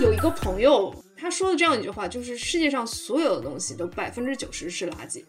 [0.00, 5.22] 有一个朋友，他说的这样一句话，就是世界上所有的东西都百分之九十是垃圾，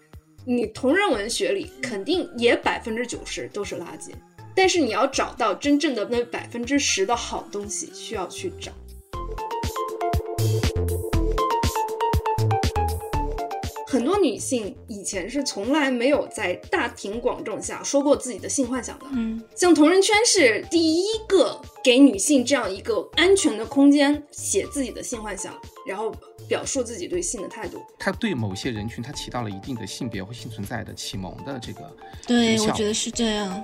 [0.46, 4.14] 你同人文学里肯定也百分之九十都是垃圾，
[4.62, 8.73] 但是你要找到真正的那百分之十的好东西，需要去找。
[13.88, 19.05] 很多女性以前是从来没有在大庭广众下说过自己的性幻想的。
[19.13, 25.57] 嗯，像同人圈是第一个给女性这样一个安全的空间，写自己的性幻想，
[25.88, 26.13] 然后
[26.49, 27.82] 表述自己对性的态度。
[27.98, 31.96] 它对某些人群，它起到了一定的性别或性存在的启蒙的这个
[32.27, 33.63] 对，我觉得是这样。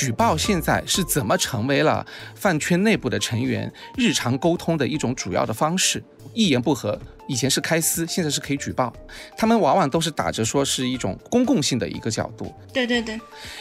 [0.00, 6.02] 举报现在是怎么成为了饭圈内部的成员日常沟通的一种主要的方式？
[6.32, 8.90] 一言不合，以前是开撕，现在是可以举报。
[9.36, 13.20] 他们往往都是打着说是一种公共性的一个角度，对对对，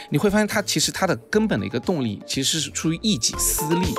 [0.10, 3.94] 你会发现它其实它的根本的一个动力其实是出于一己私利。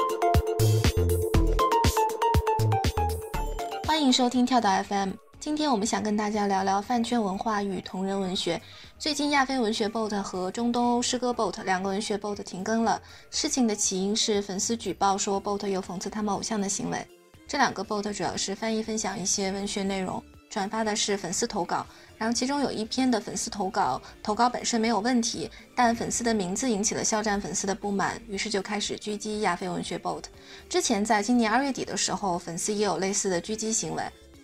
[3.86, 5.10] 欢迎收听跳岛 FM。
[5.40, 8.60] 今天我们想跟大家聊聊饭圈文化与同人文学。
[8.98, 13.00] 最近亚非文学 BOT 和中东欧诗歌 BOT 两个文学 BOT 停更了。
[13.30, 17.02] 事情的起因是粉丝举报说 BOT 有讽刺他们偶像的行为。
[17.48, 21.86] 这两个 BOT 主要是翻译分享一些文学内容，转发的是粉丝投稿。
[22.18, 30.24] 然后其中有一篇的粉丝投稿，投稿本身没有问题，但粉丝的名字引起了肖战粉丝的不满，于是就开始狙击亚非文学 BOT。
[30.68, 34.02] 之前在今年二月底的时候，粉丝也有类似的狙击行为。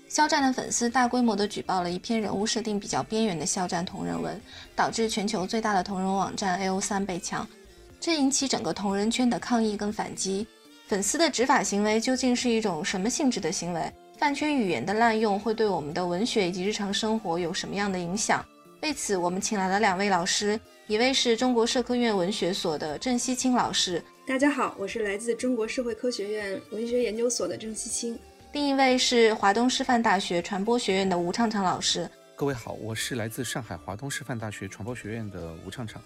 [0.09, 4.41] 肖战的粉丝大规模地举报了一篇人物设定比较边缘的肖战同人文，
[4.75, 7.47] 导致全球最大的同人网站 AO 三被抢，
[7.98, 10.47] 这引起整个同人圈的抗议跟反击。
[10.87, 13.92] 粉丝的执法行为究竟是一种什么性质的行为？
[14.17, 18.45] 饭圈语言的滥用会对我们的文学以及日常生活有什么样的影响？
[18.83, 28.17] 为此，我们请来了两位老师，一位是中国社科院文学所的郑西青老师，大家好，我是来自中国社会科学院文学研究所的郑西青。
[28.56, 32.11] 另一位是华东师范大学传播学院的吴畅畅老师。
[32.34, 36.00] 各位好，我是来自上海华东师范大学传播学院的吴畅畅。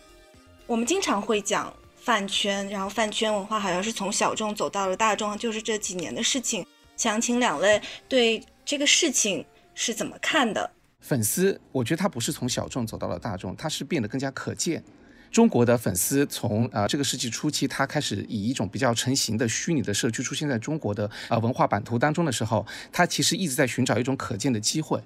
[0.66, 6.66] 我们经常会讲饭圈，然后饭圈文化好像是从小众走到了大众，就是这几年的事情。
[6.96, 10.68] 想请两位对这个事情是怎么看的？
[10.98, 14.82] 粉丝，我觉得他不是从小众走到了大众，他是变得更加可见。
[15.30, 25.00] 中国的粉丝从啊、呃、这个世纪初期，他开始以一种比较成型的虚拟的社区出现在中国的啊、呃、文化版图当中的时候，他其实一直在寻找一种可见的机会。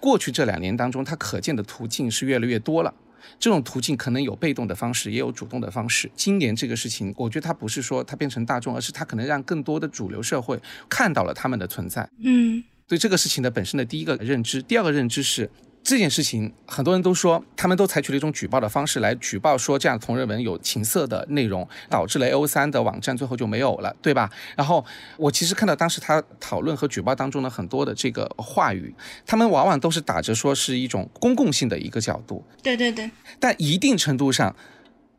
[0.00, 2.92] 过去这两年当中，他可见的途径是越来越多了。
[3.38, 6.10] 这种途径可能有被动的方式，也有主动的方式。
[6.16, 10.58] 今年这个事情，我觉得它不是说它变成大众，而是它可能让更多的主流社会
[10.88, 12.08] 看到了他们的存在。
[12.24, 15.48] 嗯，对这个事情的本身的第一个认知，第二个认知是
[15.82, 24.30] 这件事情，很多人都说他们都采取了一种举报的方式来举报，说这样同人文有情色的内容，导致了 A O 三的网站最后就没有了，对吧？
[24.54, 24.84] 然后
[25.16, 28.94] 我其实看到当时他讨论和举报当中的很多的这个话语，
[29.24, 33.10] 他们往往都是打着说是一种公共性的一个角度，对对对，
[33.40, 34.54] 但一定程度上。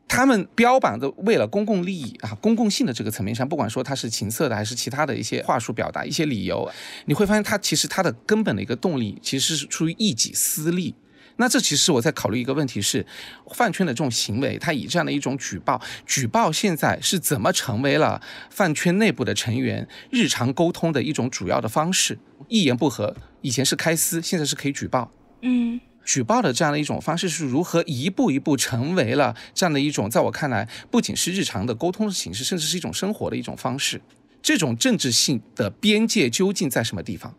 [0.10, 6.70] 他们标榜的为了公共利益啊，公共性的这个层面上，不管说它是情色的还是其他的一些话术表达、一些理由，
[7.06, 10.96] 你会发现它其实它的根本的一个动力其实是出于一己私利。
[11.38, 13.06] 那这其实我在考虑一个问题是，
[13.54, 22.18] 饭圈的这种行为，它以这样的一种举报，举报现在是怎么成为了饭圈内部的成员日常沟通的一种主要的方式？
[22.50, 25.12] 一言不合，以前是开撕，现在是可以举报。
[25.44, 25.80] 嗯。
[26.10, 34.02] 举报的这样的一种方式是如何一步一步成为了这样的一种，在我看来，不仅是日常的沟通的形式，甚至是一种生活的一种方式。
[34.42, 37.36] 这种政治性的边界究竟在什么地方？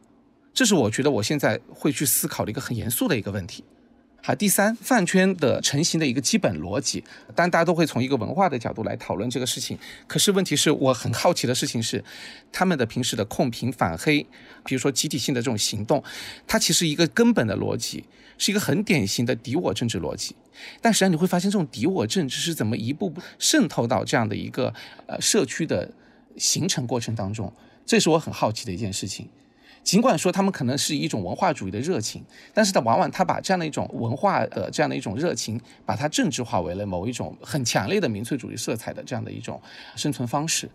[0.55, 3.65] 这是我觉得我现在会去思考的一个很严肃的一个问题。
[4.23, 7.03] 好，第三，饭圈的成型的一个基本逻辑，
[7.35, 9.77] 当然大家都会从一个文化的角度来讨论这个事情。
[10.07, 12.05] 可是问题是我很好奇的事情是，
[12.53, 14.25] 他们的平时的控评、反黑，
[14.65, 16.05] 比如说集体性的这种行动，
[16.47, 18.05] 它其实一个根本的逻辑
[18.41, 20.35] 是一个很典型的敌我政治逻辑。
[20.81, 24.75] 但实际上你会发现，这种敌我政治是怎么一步步渗透到这样的一个
[25.07, 25.89] 呃社区的
[26.37, 27.53] 形成过程当中，
[27.87, 29.29] 这是我很好奇的一件事情。
[29.83, 32.23] 尽管说他们可能是一种文化主义的热情，
[32.53, 39.61] 但是他往往他把这样的一种文化的这样的一种热情，把它政治化为了某一种很强烈的民粹主义色彩的这样的一种
[39.97, 40.69] 生存方式。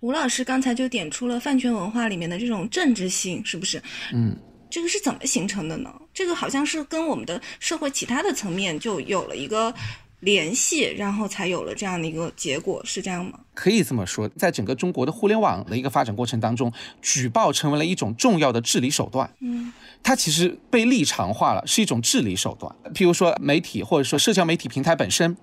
[0.00, 3.82] 吴老师刚才就点出了饭圈文化里面的这种政治性，是不是？
[4.12, 4.36] 嗯，
[4.70, 5.92] 这个是怎么形成的呢？
[6.14, 9.74] 这个好像是跟我们的社会其他的层面就有了一个
[10.20, 13.40] 联系，然后才有了这样的一个结果，是这样吗？
[13.54, 16.72] 可以这么说，在整个中国的互联网的一个发展过程当中，
[17.02, 19.34] 举报成为了一种重要的治理手段。
[19.40, 19.72] 嗯，
[20.02, 22.74] 它其实被立场化了，是一种治理手段。
[22.94, 25.36] 譬如说媒体或者说社交媒体平台本身，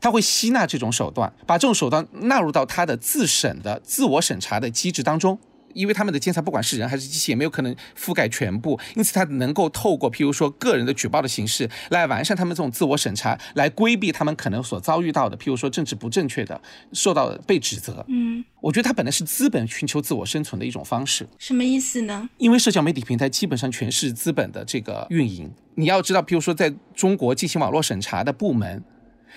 [0.00, 5.38] 它会吸纳这种手段，把这种手段纳入到它的自审的自我审查的机制当中。
[5.74, 16.60] 因为他们的监察不管是人还是机器，也没有可能覆盖全部，因此他能够透过譬如说个人的举报的形式来完善他们这种自我审查，来规避他们可能所遭遇到的譬如说政治不正确的
[16.92, 18.04] 受到被指责。
[18.08, 21.28] 嗯，我觉得它本来是资本寻求自我生存的一种方式。
[21.38, 22.28] 什么意思呢？
[22.38, 28.82] 因为社交媒体平台基本上全是资本的这个运营，你要知道，譬如说在中国进行网络审查的部门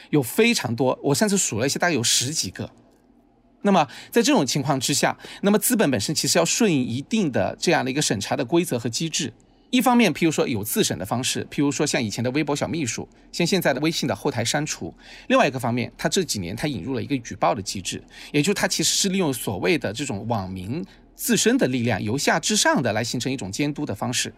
[0.10, 2.70] 有非常多，我上次数了一下，大概有十几个。
[3.64, 9.34] 那么在这种情况之下，那么资本本身其实要顺应一定的这样的一个审查的规则和机制。
[9.72, 14.94] 一方面，譬如说有自审的方式，譬如说像以前的微博小秘书，像现在的微信的后台删除；
[15.30, 18.00] 另外一个方面，它这几年它引入了一个举报的机制，
[18.32, 24.32] 也就是它其实是利用所谓的这种网民自身的力量，由下至上的来形成一种监督的方式，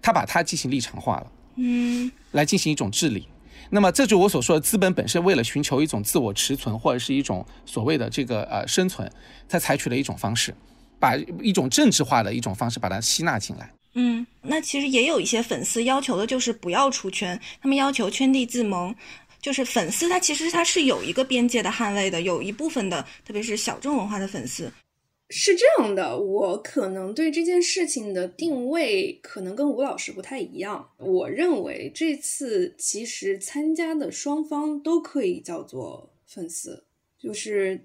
[0.00, 3.28] 它把它进行立场化了，嗯，来进行一种治理。
[3.70, 9.10] 那么，这就我所说的，资本本身为了寻求一种自我持存，或者是一种所谓的这个呃生存，
[9.48, 10.54] 它采取了一种方式，
[10.98, 13.70] 把一种政治化的一种方式把它吸纳进来。
[13.94, 18.94] 嗯，那其实也有一些粉丝要求的就是不要出圈，他们要求圈地自萌，
[19.40, 24.72] 就是粉丝他其实他是有一个边界的捍卫的，有一部分的，特别是小众文化的粉丝。
[25.36, 30.90] 是这样的，我可能对这件事情的定位可能跟吴老师不太一样。
[30.98, 36.84] 我认为这次其实参加的双方都可以叫做粉丝，
[37.18, 37.84] 就是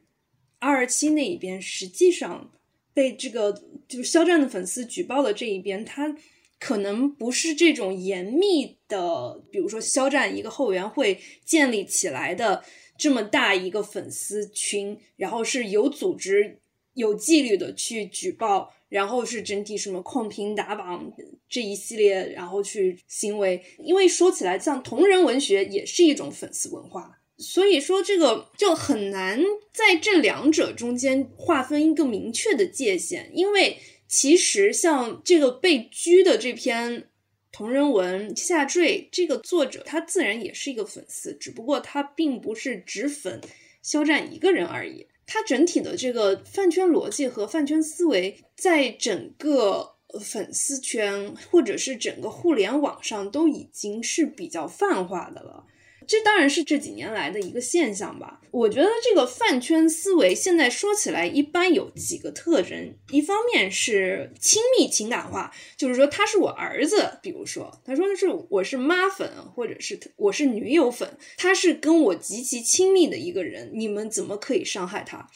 [0.59, 2.51] 二二七那一边，实际上
[2.93, 3.51] 被这个
[3.87, 6.15] 就是肖战的粉丝举报的这一边，他
[6.59, 12.63] 可能不是这种严密的，比如说肖战一个后援会建立起来的
[12.95, 16.59] 这么大一个粉丝群，然后是有组织。
[16.99, 21.11] 有纪律的去举报，然后是整体什么控评打榜
[21.47, 23.63] 这一系列，然后去行为。
[23.79, 29.41] 因为说起来，像同人文学也是一种粉丝文化，所以说这个就很难
[29.73, 33.31] 在这两者中间划分一个明确的界限。
[33.33, 37.07] 因为其实像这个被拘的这篇
[37.51, 43.39] 同人文下坠，这个作者他自然也是一个粉丝，只不过他并不是只粉
[43.81, 45.07] 肖战一个人而已。
[45.31, 55.67] 它整体的这个饭圈逻辑和饭圈思维，在整个粉丝圈或者是整个互联网上都已经是比较泛化的了。
[56.09, 58.41] 这当然是这几年来的一个现象吧。
[58.49, 62.95] 我觉得这个饭圈思维现在说起来，一般有几个特征。
[63.11, 75.29] 一方面是亲密情感化，就是说他是我儿子，比如说他说的是我是妈粉，或者是我是女友粉，他是跟我极其亲密的一个人，你们怎么可以伤害他？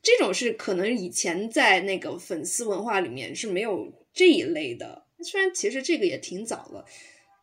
[0.00, 6.84] 这种是可能以前在那个粉丝文化里面是没有这一类的，虽然其实这个也挺早了。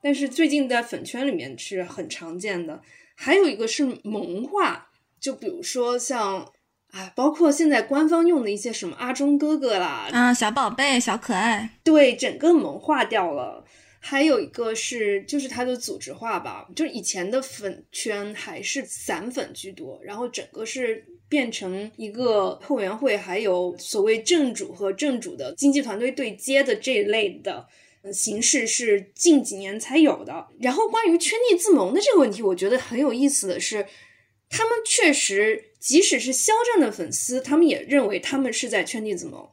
[0.02, 2.82] 但是最近在粉圈里面是很常见的，
[3.16, 6.46] 还有一个是萌化，就比如说像，
[6.92, 13.66] 啊，包括现在官方用的一些什么阿忠哥哥啦，啊，小宝贝、小可爱，对，整个萌化掉了。
[14.02, 27.68] 还有一个是，就是它的组织化吧，就是以前的粉圈还是散粉居多，然后整个是变成一个后援会，还有所谓正主和正主的经纪团队对接的这一类的。
[28.14, 30.48] 形式是近几年才有的。
[30.60, 33.86] 然后关于圈地自萌的这个问题，我觉得很有意思的是，
[34.50, 39.50] 他们确实，即使是肖战的粉丝，他们也认为他们是在圈地自萌，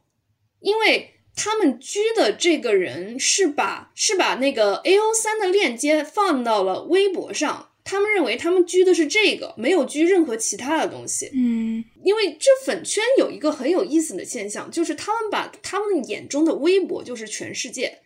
[0.59, 11.29] 因为他们居的这个人是把是把那个 A O 三的链接放到了微博上，他们认为他们居的是这个，没有居任何其他的东西。
[11.33, 17.99] 嗯，因为这粉圈有一个很有意思的现象，就是他们把他们眼中的微博就是全世界。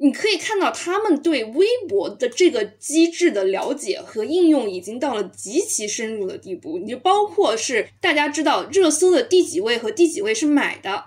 [0.00, 6.78] 你可以看到，他们对微博的这个机制的了解和应用已经到了极其深入的地步。
[6.78, 11.06] 你就包括是大家知道热搜的第几位和第几位是买的，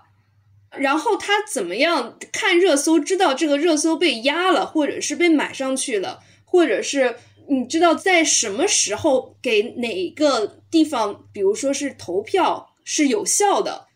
[0.77, 7.15] 然后他怎么样看热搜，知道这个热搜被压了，或者是被买上去了，或者是
[7.47, 13.87] 你知道在什么时候给哪个地方，比如说是投票是有效的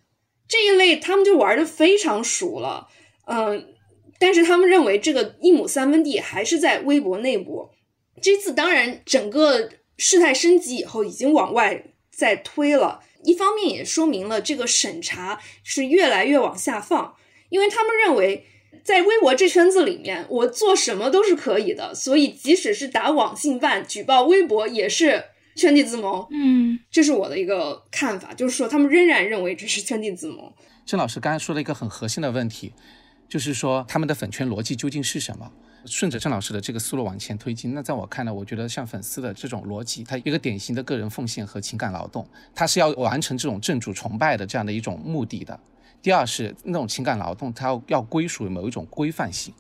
[0.48, 2.88] 这一类，他们就玩的非常熟了，
[3.26, 3.75] 嗯。
[4.20, 7.70] 但是他们认为这个一亩三分地还是在微博内部。
[8.22, 13.02] 这次当然整个事态升级以后，已经往外在推了。
[13.24, 17.16] 一方面也说明了这个审查是越来越往下放，
[17.50, 18.46] 因为他们认为
[18.84, 25.24] 在微博这圈子里面，我做什么都是可以的，所以即使是打网信办、举报微博，也是
[25.56, 26.28] 圈地自萌。
[26.30, 30.54] 嗯，这是我的一个看法，就是说他们仍然认为这是圈地自萌。
[30.86, 32.74] 郑老师刚才说了一个很核心的问题，
[33.36, 35.52] 就是说他们的粉圈逻辑究竟是什么？
[35.86, 45.60] 顺着郑老师的这个思路往前推进，那在我看来，我觉得像粉丝的这种逻辑，它一个典型的个人奉献和情感劳动，它是要完成这种正主崇拜的这样的一种目的的。
[46.02, 49.54] 第二是那种情感劳动，它要要归属于某一种规范性，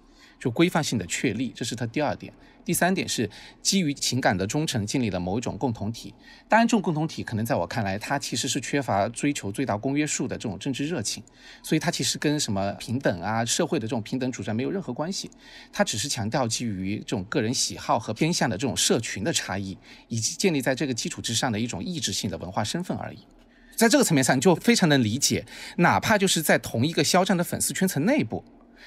[0.45, 2.31] 就规范性的确立，这是它第二点。
[2.63, 3.27] 第三点是
[3.63, 6.13] 基于情感的忠诚，建立了某一种共同体。
[6.47, 11.23] 当然，这种共同体可能在我看来，它其实是缺乏追求最大公约数的这种政治热情，
[11.63, 15.31] 所以它其实跟什么平等啊、社会的这种平等主张没有任何关系。
[15.73, 19.75] 它只是强调基于这种个人喜好和偏向的这种社群的差异，
[20.09, 23.17] 以及建立在这个基础之上的一种意志性的文化身份而已。
[23.75, 25.43] 在这个层面上，你就非常能理解，
[25.77, 28.43] 哪怕就是在同一个肖战的粉丝圈层内部，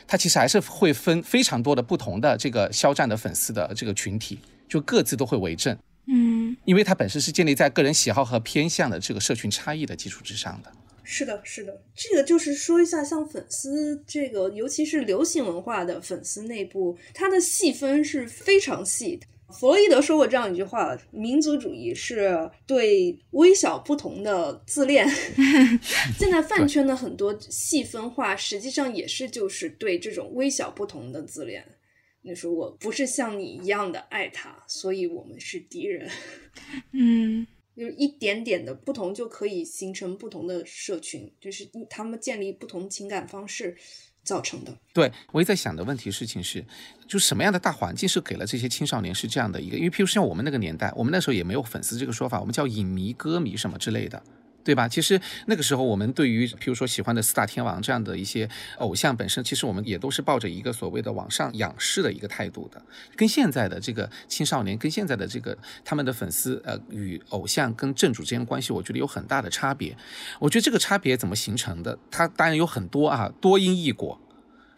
[0.06, 4.38] 它其实还是会分非常多的不同的这个肖战的粉丝的这个群体，
[4.68, 5.76] 就各自都会为政。
[6.06, 10.72] 嗯，因为它本身是建立在个人喜好和偏向的这个社群差异的基础之上的。
[11.04, 19.26] 是的，是的，这个就是说一下，像粉丝这个，尤其是流行文化的粉丝内部，它的细分是非常细的。
[19.50, 25.08] 弗洛伊德说过这样一句话：“民族主义是对微小不同的自恋。
[26.18, 31.64] ”现在饭圈的很多细分化，实际上也是就是对这种微小不同的自恋。
[32.22, 36.10] 你说我不是像你一样的爱他，所以我们是敌人。
[36.92, 43.74] 嗯，就是一点点的不同就可以形成不同的社群，就是他们建立不同情感方式
[44.28, 44.72] 造成的。
[44.92, 46.62] 对，我也在想的问题事情是，
[47.06, 49.76] 就什么样的大环境是给了这些青少年是这样的一个？
[49.78, 54.22] 因为譬如像我们那个年代，我们那时候也没有粉丝这个说法，我们叫影迷、歌迷什么之类的。
[54.68, 54.86] 对吧？
[54.86, 58.46] 其实那个时候，我们对于譬如说喜欢的四大天王这样的一些
[58.76, 62.82] 偶像本身，其实我们也都是抱着一个所谓的往上仰视的一个态度的。
[63.16, 69.96] 跟现在的这个青少年，跟现在的这个他们的粉丝，呃，与偶像跟正主之间关系，我觉得有很大的差别。
[70.38, 71.98] 我觉得这个差别怎么形成的？
[72.10, 74.20] 它当然有很多啊，多因异果。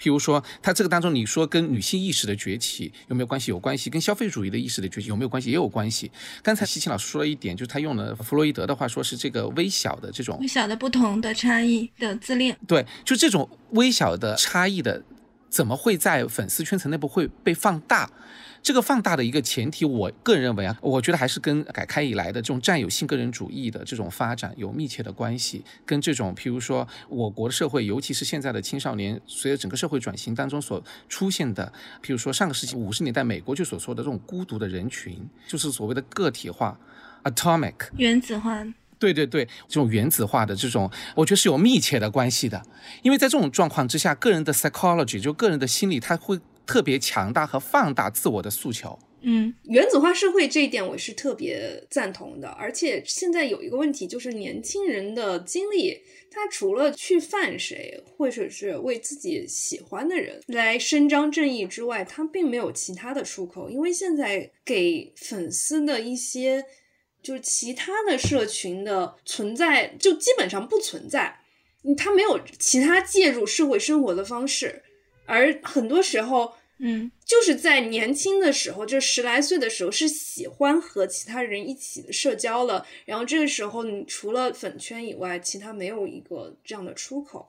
[0.00, 3.50] 譬如说，它这个当中，你说跟女性意识的崛起有没有关系？
[3.50, 3.90] 有关系。
[3.90, 5.50] 跟消费主义的意识的崛起有没有关系？
[5.50, 6.10] 也有关系。
[6.42, 12.56] 刚才西青老师说了一点，就是他用了弗洛伊德的话说，是这个微小的这种微小的不同的差异的自恋。
[12.66, 15.02] 对，就这种微小的差异的，
[15.50, 18.10] 怎么会在粉丝圈层内部会被放大？
[18.62, 36.78] 这个放大的一个前提，我个人认为啊，我觉得还是跟改开以来的这种占有性个人主义的这种发展有密切的关系，跟这种譬如说我国的社会，尤其是现在的青少年，随着整个社会转型当中所出现的，譬如说上个世纪五十年代美国就所说的这种孤独的人群，就是所谓的个体化
[37.24, 37.74] （atomic）。
[37.96, 38.62] 原子化。
[38.98, 42.62] 对对对，这种原子化的这种，我觉得是有密切的关系的，
[43.00, 48.98] 因为在这种状况之下，个人的 psychology 就个人的心理，他会特别强大和放大自我的诉求。
[49.22, 56.00] 嗯，原子化社会这一点我是特别赞同的，而且现在有一个问题，就是年轻人的精力，
[56.30, 66.64] 他除了去犯谁，或者是为自己喜欢的人来伸张正义之外，他并没有其他的出口，因为现在给粉丝的一些。
[67.22, 71.38] 就是其他的社群的存在，就基本上不存在，
[71.94, 74.82] 他没有其他介入社会生活的方式，
[75.30, 87.48] 而很多时候，嗯，就是在年轻的时候，就十来岁的时候，是喜欢和其他人一起社交了，然后这个时候，你除了粉圈以外，其他没有一个这样的出口。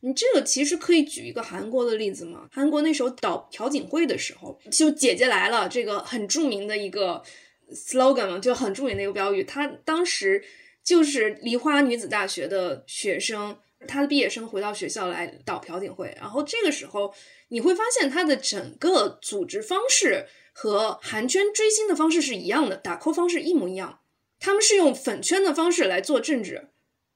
[0.00, 2.48] 你这个其实可以举一个韩国的例子嘛？
[2.50, 7.22] 韩国那时候倒朴槿惠的时候，就姐姐来了这个很著名的一个。
[7.70, 9.44] slogan 嘛，就很著名的一个标语。
[9.44, 10.42] 他当时
[10.82, 13.54] 就是梨花女子大学的学生，
[13.86, 16.12] 他的毕业生回到学校来导朴槿惠。
[16.18, 17.14] 然后这个时候，
[17.48, 24.00] 你会发现他的整个组织方式和韩圈追星的方式是一样的，打 call 方式一模一样。
[24.40, 26.68] 他们是用粉圈的方式来做政治，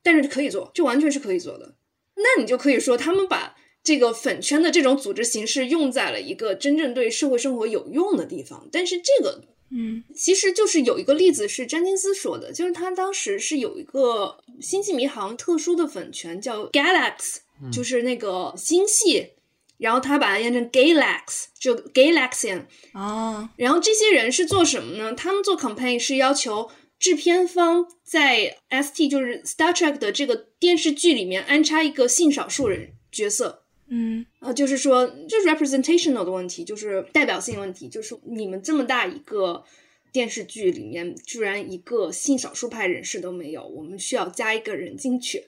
[0.02, 1.74] 但是可以做，就完全是可以做的。
[2.16, 8.68] 那你就可以说，他们把这个粉圈的这种组织形式用在了一个真正对社会生活有用的地方。
[8.70, 9.44] 但是这个。
[9.74, 17.36] 嗯，其实就是有一个例子是詹金斯说的，就是他当时是有一个星际迷航特殊的粉圈叫 Galax，
[17.72, 19.30] 就是那个星系，
[19.78, 22.66] 然后他把它念成 Galax，就 Galaxian。
[22.92, 25.14] 哦，然后这些人是做什么呢？
[25.14, 33.61] 他们做 campaign 是要求制片方在 ST，就是 Star Trek 的这个电视剧里面安插一个性少数人角色。
[33.94, 39.62] 嗯，呃，就是说，就是 representational 的问题，就是代表性问题，就是你们这么大一个
[40.10, 45.44] 电视剧里面，居然一个性少数派人士都没有，我们需要加一个人进去。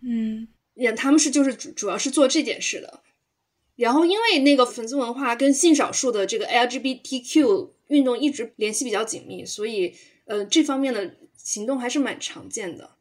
[0.00, 3.02] 嗯，也他们是就是主主要是做这件事的。
[3.74, 9.92] 然后因为那个粉丝文化跟性少数的这个 LGBTQ 运动一直联系比较紧密，所以
[10.26, 12.97] 呃这方面的行动还是蛮常见的。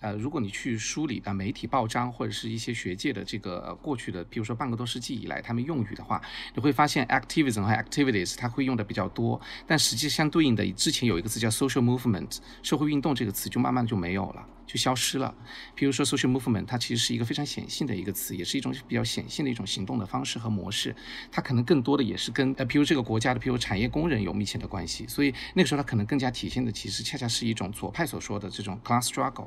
[0.00, 6.20] 呃，如果你去梳理啊媒体报章或者是一些学界的这个过去的，比如说半个多世纪以来他们用语的话，
[6.54, 15.34] 你会发现 activism 和 activities 它会用的比较多，但实际相对应的之前有一个词叫 social movement 社会运动这个词就慢慢就没有了，就消失了。
[15.74, 20.94] 比如说 social movement 它其实是一个非常显性的一个词，也是一种比较显性的一种行动的方式和模式，
[21.32, 29.46] 它可能更多的也是跟呃，比如这个国家的，比如产业工人有密切的关系，所以那个时候它可能更加体现的其实恰恰是一种左派所说的这种 class struggle。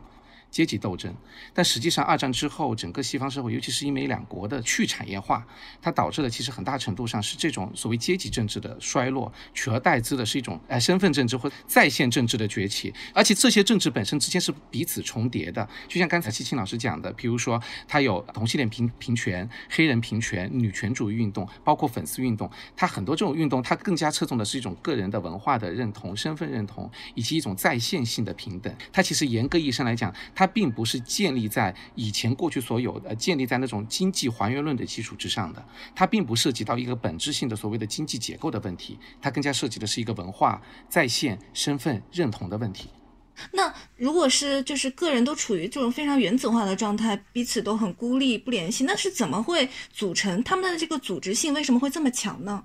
[0.49, 1.13] 阶级斗争，
[1.53, 5.45] 但实际上二战之后，整个西方社会，尤其是英美两国的去产业化，
[5.81, 15.67] 它导致的其实很大程度上是这种所谓阶级政治的衰落，取而代之的是一种呃身份政治或在线政治的崛起，而且这些政治本身之间是彼此重叠的。
[15.87, 28.73] 就像刚才七青老师讲的，比如说它有同性恋平平权、黑人平权、女权主义运动，包括粉丝运动，它很多这种运动，它更加侧重的是一种个人的文化的认同、身份认同，以及一种在线性的平等。
[28.91, 35.61] 它其实严格意义上来讲，它并不是建立在以前过去所有的建立在那种经济还原论的基础之上的，
[35.93, 42.87] 它并不涉及到一个本质性的所谓的经济结构的问题，它更加涉及的是一个文化在线身份认同的问题。
[43.51, 52.63] 那如果是就是个人都处于这种非常原子化的状态，彼此都很孤立不联系，那是怎么会组成他们的这个组织性为什么会这么强呢？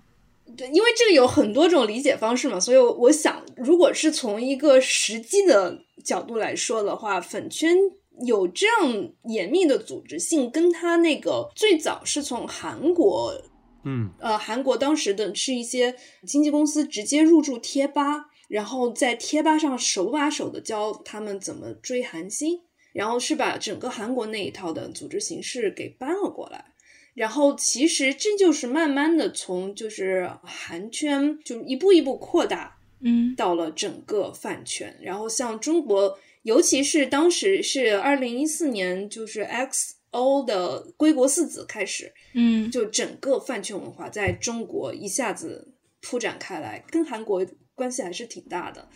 [0.56, 7.76] 对，因为这个有很多种理解方式嘛，所以我想，如果是从一个实际的角度来说的话，粉圈。
[8.24, 13.34] 有这样严密的组织性，跟他那个最早是从韩国，
[13.82, 22.60] 嗯，呃，韩国当时的是一些经纪公司直接入驻贴吧，然后在贴吧上手把手的教他们怎么追韩星，
[22.92, 26.66] 然后是把整个韩国那一套的组织形式给搬了过来，
[27.14, 36.18] 然后其实这就是慢慢的从就是韩圈就一步一步扩大，嗯，到了整个饭圈，然后像中国。
[36.44, 45.72] 尤其是当时是二零一四年，就是 X O 的归国四子开始，嗯，就整个饭圈文化在中国一下子
[46.02, 47.42] 铺展开来，跟韩国
[47.74, 48.86] 关系还是挺大的。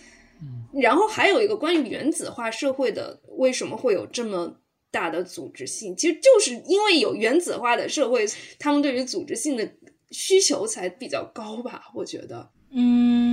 [0.43, 5.95] 嗯，然后还有一个关于原子化社会的，为什么会有这么大的组织性？
[5.97, 8.27] 其实就是因为有原子化的社会，
[8.59, 9.71] 他们对于组织性的
[10.11, 11.91] 需求才比较高吧？
[11.95, 13.28] 我觉得，嗯。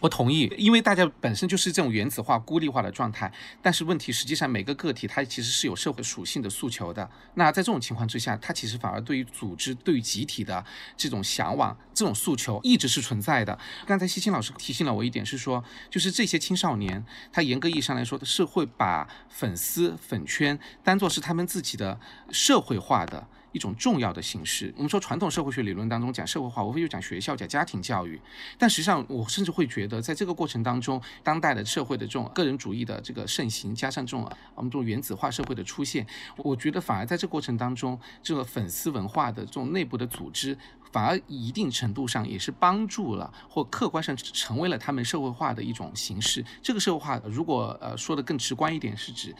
[0.00, 3.32] 我同意，因为大家本身就是这种原子化、孤立化的状态。
[3.60, 7.08] 但是问题实际上，每个个体它其实是有社会属性的诉求的。
[7.34, 10.64] 那在这种情况之下，它其实反而对于组织、对于集体的
[10.96, 13.58] 这种向往、这种诉求一直是存在的。
[13.86, 21.98] 刚才西青老师提醒了我一点，是说，就是这些青少年，他严格意义上来说是会把粉丝、粉圈当做是他们自己的
[22.30, 23.26] 社会化的。
[23.52, 24.72] 一种重要的形式。
[24.76, 28.20] 我们说传统社会学理论当中讲社会化，无非就讲学校、讲家庭教育。
[28.58, 40.56] 但实际上，我甚至会觉得，在这个过程当中，当代的社会的这种个人主义的这个盛行，加上这种我们这种原子化社会的出现，我觉得反而在这过程当中，这个粉丝文化的这种内部的组织，
[40.90, 46.44] 反而一定程度上也是帮助了，或客观上成为了他们社会化的一种形式。
[46.62, 49.34] 这个社会化，如果呃说的更直观一点，是指。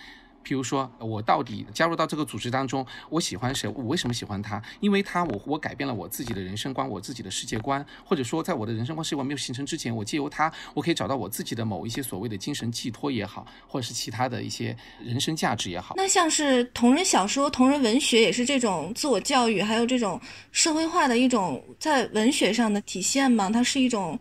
[0.44, 3.68] 譬如说，我到底加入到这个组织当中，我喜欢谁？
[3.68, 4.60] 我为什么喜欢他？
[4.80, 15.94] 因为他，我我改变了我自己的人生观，我自己的世界观，或者说，在我的人生观世界观没有形成之前，我借由他，我可以找到我自己的某一些所谓的精神寄托也好，或者是其他的一些人生价值也好。
[15.96, 23.48] 那像是同人小说、同人文学，也是这种自我教育，还有这种社会化的一种在文学上的体现吗？
[23.48, 24.18] 它是一种，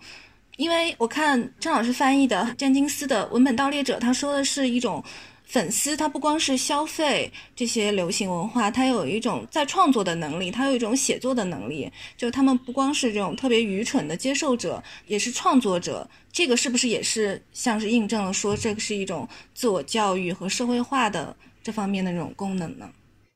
[0.57, 5.03] 因为我看郑老师翻译的詹金斯的《文本盗猎者》，他说的是一种。
[5.51, 11.91] 粉丝他不光是消费这些流行文化，他有一种在创作的能力，他有一种写作的能力。
[12.15, 16.09] 就他们不光是这种特别愚蠢的接受者，也是创作者。
[16.31, 22.89] 这个是不是也是像是印证了说这个是一种自我教育和社会化的这方面的这种功能呢？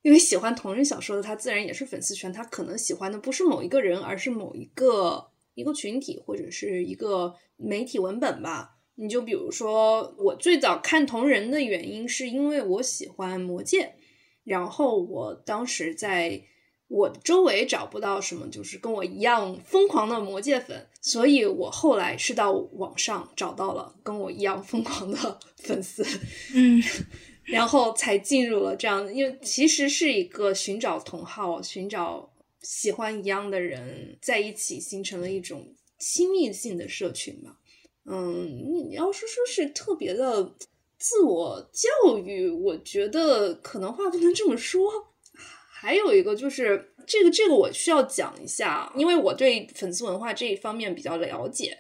[0.04, 8.75] 因为喜欢同人小说的他自然也是粉丝圈，他可能喜欢的不是某一个人，而是某一个一个群体或者是一个媒体文本吧。
[8.96, 13.94] 你就比如说，我最早看同人的原因是因为我喜欢魔戒，
[14.44, 16.42] 然后我当时在
[16.88, 26.06] 我周围找不到什么就是跟我一样疯狂的魔戒粉，所以我后来是到网上找到了跟我一样疯狂的 粉丝，
[26.54, 26.82] 嗯，
[27.44, 32.32] 然后才进入了这样，因为其实是一个寻找同好、寻找
[32.62, 37.58] 喜欢一样的人在一起，形成了一种亲密性的社群嘛。
[38.06, 40.54] 嗯，你要是说是特别的
[40.98, 44.92] 自我教育，我觉得可能话不能这么说，
[45.70, 51.78] 还有一个就是这个这个我需要讲一下，因为我对粉丝文化这一方面比较了解。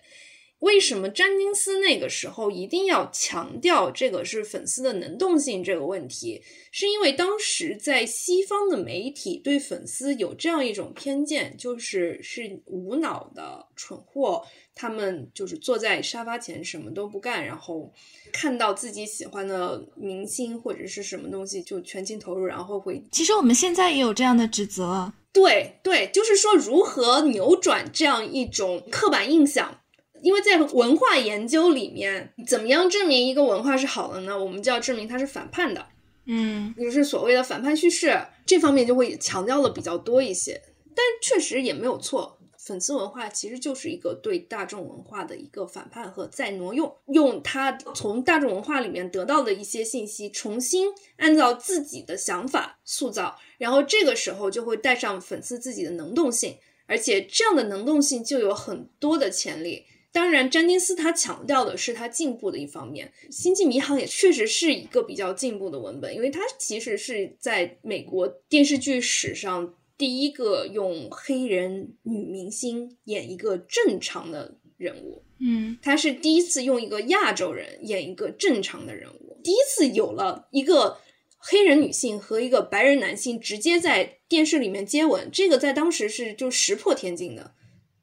[0.59, 6.41] 为什么詹金斯那个时候一定要强调这个是粉丝的能动性这个问题？
[6.71, 17.93] 是因为当时在西方的媒体对粉丝有这样一种偏见，就是是无脑的蠢货，他们就是坐在沙发前什么都不干，然后
[18.31, 23.03] 看到自己喜欢的明星或者是什么东西就全情投入，然后会。
[23.11, 25.13] 其实我们现在也有这样的指责。
[25.31, 29.81] 对对，就是说如何扭转这样一种刻板印象。
[30.21, 34.37] 因为在文化研究里面，怎么样证明一个文化是好的呢？
[34.37, 35.85] 我们就要证明它是反叛的，
[36.25, 40.61] 嗯，就是所谓的反叛叙事，这方面就会强调的比较多一些。
[40.95, 59.85] 但确实也没有错，粉丝文化其实就是一个对大众文化的一个反叛和再挪用，用他从大众文化里面得到的一些信息，重新按照自己的想法塑造，然后这个时候就会带上粉丝自己的能动性，而且这样的能动性就有很多的潜力。
[60.15, 75.21] 当然，詹金斯他强调的是他进步的一方面，《星际迷航》也确实是一个比较进步的文本，因为它其实是在美国电视剧史上第一个用黑人女明星演一个正常的人物。
[75.41, 80.97] 嗯，他是第一次用一个亚洲人演一个正常的人物，第一次有了一个
[81.37, 87.53] 黑人女性和一个白人男性直接在电视里面接吻，这个在当时是就石破天惊的，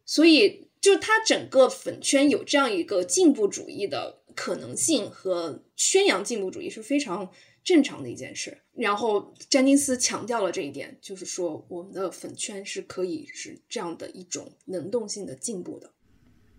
[0.05, 0.71] 所以。
[0.83, 7.31] 就他整个粉圈有这样一个进步主义的可能性和宣扬进步主义是非常
[7.63, 8.59] 正常的一件事。
[8.75, 15.89] 然后詹金斯强调了这一点，就是说我们的粉圈是可以是这样的一种能动性的进步的。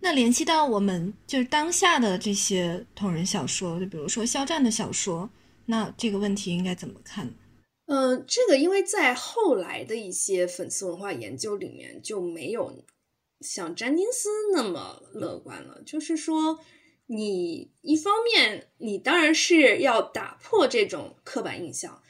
[0.00, 5.28] 那联系到我们就是当下的这些同人小说，就比如说肖战的小说，
[5.66, 7.30] 那这个问题应该怎么看？
[7.88, 12.72] 嗯，这个因为在后来的一些粉丝文化研究里面就没有。
[13.40, 16.58] 像詹金斯那么乐观了，就是说，
[17.06, 22.02] 你一方面你当然是要打破这种刻板印象，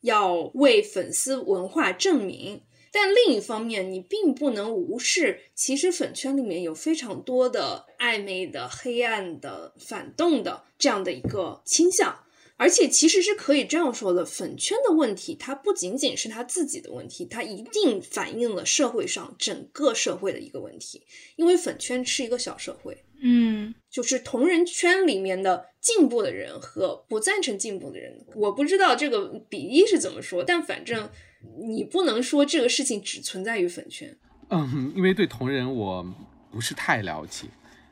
[0.00, 2.62] 要为粉丝文化证明，
[2.92, 12.25] 但另一方面你并不能无视，其实粉圈里面有非常多的暧昧的、黑暗的、反动的这样的一个倾向。
[12.58, 21.02] 而且其实是可以这样说的，粉圈的问题，它不仅仅是他自己的问题，它一定反映了社会上整个社会的一个问题。
[21.36, 31.10] 因为粉圈是一个小社会，嗯，就是同人圈里面的进步的人和不赞成进步的人，我不知道这个比例是怎么说，但反正
[31.58, 34.16] 你不能说这个事情只存在于粉圈。
[34.48, 36.06] 嗯，因为对同人我
[36.50, 37.46] 不是太了解。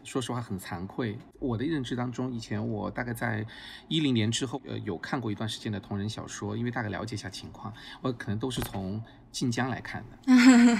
[0.04, 3.44] 说实话很惭愧，我的认知当中，以前我大概在
[3.88, 10.18] 一零年之后，呃，有看过一段时间的同人小说，因为大概了解一下情况，我可能都是从晋江来看的，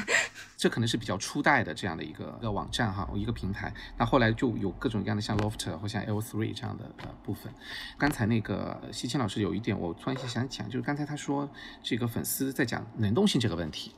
[0.56, 3.72] 这可能是比较初代的这样的一个个网站哈，一个平台。
[3.96, 7.52] 那后来就有各种各样的像 Loft 或像 L Three 这样的呃部分。
[7.98, 11.50] 刚才那个西青老师有一点，我突然想讲，就是刚才他说
[11.82, 13.92] 这个粉丝在讲能动性这个问题。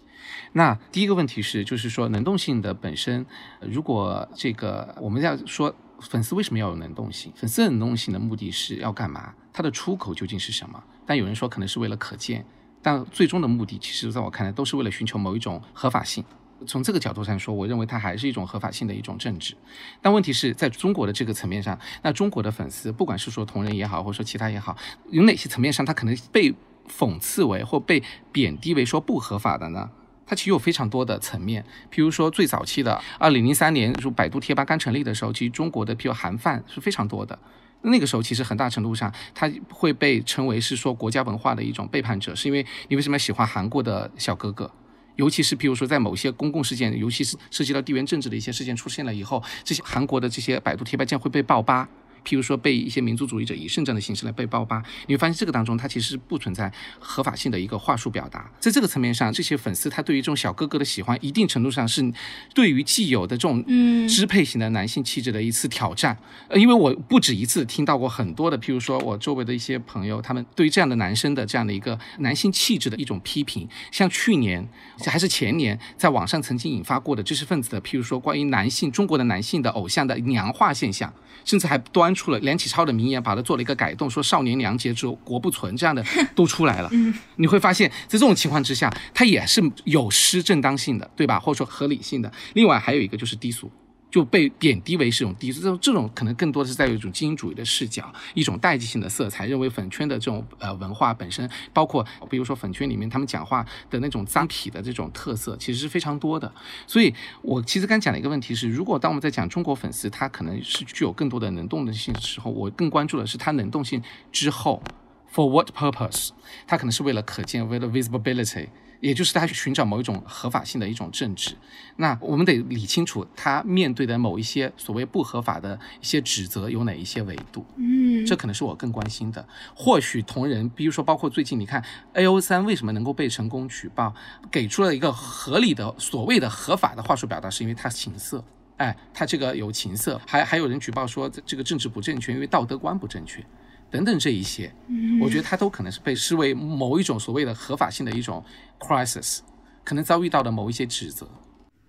[0.53, 3.25] 那第一个问题是，就是说能动性的本身，
[3.61, 7.33] 如果这个我们要说粉丝为什么要有能动性？
[7.35, 9.35] 粉丝能动性的目的是要干嘛？
[9.53, 10.83] 它的出口究竟是什么？
[11.05, 12.45] 但有人说可能是为了可见，
[12.83, 16.25] 但最终的目的，其实在我看来都是为了寻求某一种合法性。
[16.67, 19.55] 从这个角度上说，我认为它还是一种合法性的一种政治。
[20.01, 24.75] 但问题是在中国的这个层面上，那中国的粉丝，不管是说同人也好，或者说其他也好，
[25.11, 26.55] 有哪些层面上他可能被
[26.89, 29.91] 讽刺为或被贬低为说不合法的呢？
[30.27, 37.39] 它其实有非常多的层面，譬如说最早期的二零零三年，就百度贴吧刚成立的时候，其实中国的譬如韩范是非常多的。
[37.83, 44.69] 那个时候其实很大程度上，它会被称为是说国家文化的一种背叛者，是因为你为什么喜欢韩国的小哥哥？
[45.15, 51.89] 尤其是譬如说在某些公共事件，尤其是涉及到地缘政治的一些事件出现了以后，这些韩国的这些百度贴吧将会被爆吧。
[52.27, 58.51] 譬如说被一些民族主义者以圣战的形式来被爆发，你会发现这个当中它其实是不存在合法性的一个话术表达。
[58.59, 62.13] 在这个层面上，这些粉丝他对于这种小哥哥的喜欢，一定程度上是
[62.53, 63.65] 对于既有的这种
[64.09, 66.19] 支配型的男性气质的一次挑战。
[66.49, 74.67] 呃，因为我不止一次听到过很多的，譬如说我周围的一些朋友，他们对于这样的男生的这样的一个男性气质的一种批评，像去年
[75.05, 81.13] 还是前年，在网上曾经引发过的知识分子的，譬如说关于男性中国的男性的偶像的娘化现象。
[81.45, 86.89] 甚至还端出了梁启超的名言，把它做了一个改动，说“少年良节之后国不存”这样的 都出来了。
[86.93, 91.39] 嗯，你会发现在这种情况之下，它也是有失正当性的，对吧？
[91.39, 92.33] 或者说合理性的。
[92.55, 93.71] 另外还有一个就是低俗。
[94.17, 106.51] 就被贬低为是一种低俗，这种这种可能更多的是在于一种精英主义的视角，一种代际性的色彩，认为粉圈的这种呃文化本身，包括比如说粉圈里面他们讲话的那种脏痞的这种特色，其实是非常多的。
[106.87, 114.03] 所以我其实刚讲的一个问题是，如果当我们在讲中国粉丝，他可能是具有更多的能动的性的时候，我更关注的是他能动性
[114.33, 114.83] 之后
[115.31, 116.31] ，for what purpose？
[116.67, 118.69] 他可能是为了可见，为了 visibility。
[119.01, 121.55] 也就是他去寻找某一种合法性的一种政治，
[121.97, 129.47] 那我们得理清楚他面对的某一些所谓不合法的一些指责有哪一些维度，嗯，这可能是我更关心的。
[129.75, 134.15] 或许同人，比如说包括最近你看 A O 三为什么能够被成功举报，
[134.51, 138.45] 给出了一个合理的所谓的合法的话术表达，是因为他情色，
[138.77, 143.45] 哎，他这个有情色，还还有人举报说这个政治不正确，因为道德观不正确。
[143.89, 144.75] 等等，这一些，
[145.21, 148.45] 我觉得它都可能是被视为某一种所谓的合法性的一种
[148.81, 149.39] crisis，
[149.85, 151.29] 可能遭遇到的某一些指责。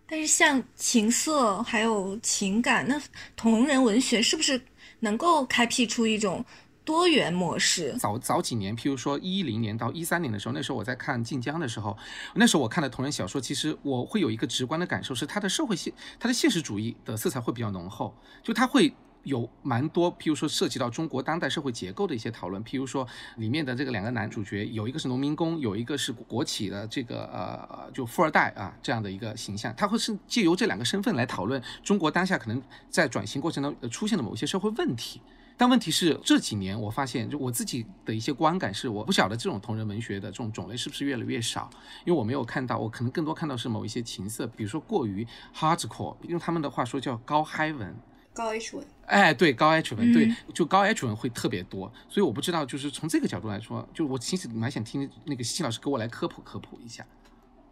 [0.08, 3.02] 但是像情色还有情感，那
[3.36, 4.62] 同人文学是不是
[5.00, 6.46] 能够开辟出一种
[6.86, 7.94] 多元模式？
[7.98, 11.98] 早早几年，譬如说一零年到一三年的时候，那时候我在看晋江的时候，
[12.36, 18.94] 那时候我看的同人小说，其实我会有一个直观的感受，是它的社会现，它的现实主义的色彩会比较浓厚，就它会。
[19.28, 35.22] 有蛮多，譬如说涉及到中国当代社会结构的一些讨论，譬如说里面的这个两个男主角，有一个是农民工，有一个是国企的这个呃就富二代啊这样的一个形象，他会是借由这两个身份来讨论中国当下可能在转型过程中出现的某一些社会问题。
[35.60, 41.68] 但问题是这几年我发现，就我自己的一些观感是，我不晓得这种同人文学的这种种类是不是越来越少，
[42.06, 47.96] 因为我没有看到，我可能更多看到是某一些情色，比如说过于 hardcore，用他们的话说叫高嗨文。
[48.38, 57.04] 高 H 文，哎，对，高 H 文，对，就高 H 文会特别多，所以我不知道，就是从这个角度来说，就我其实蛮想听那个西老师给我来科普科普一下。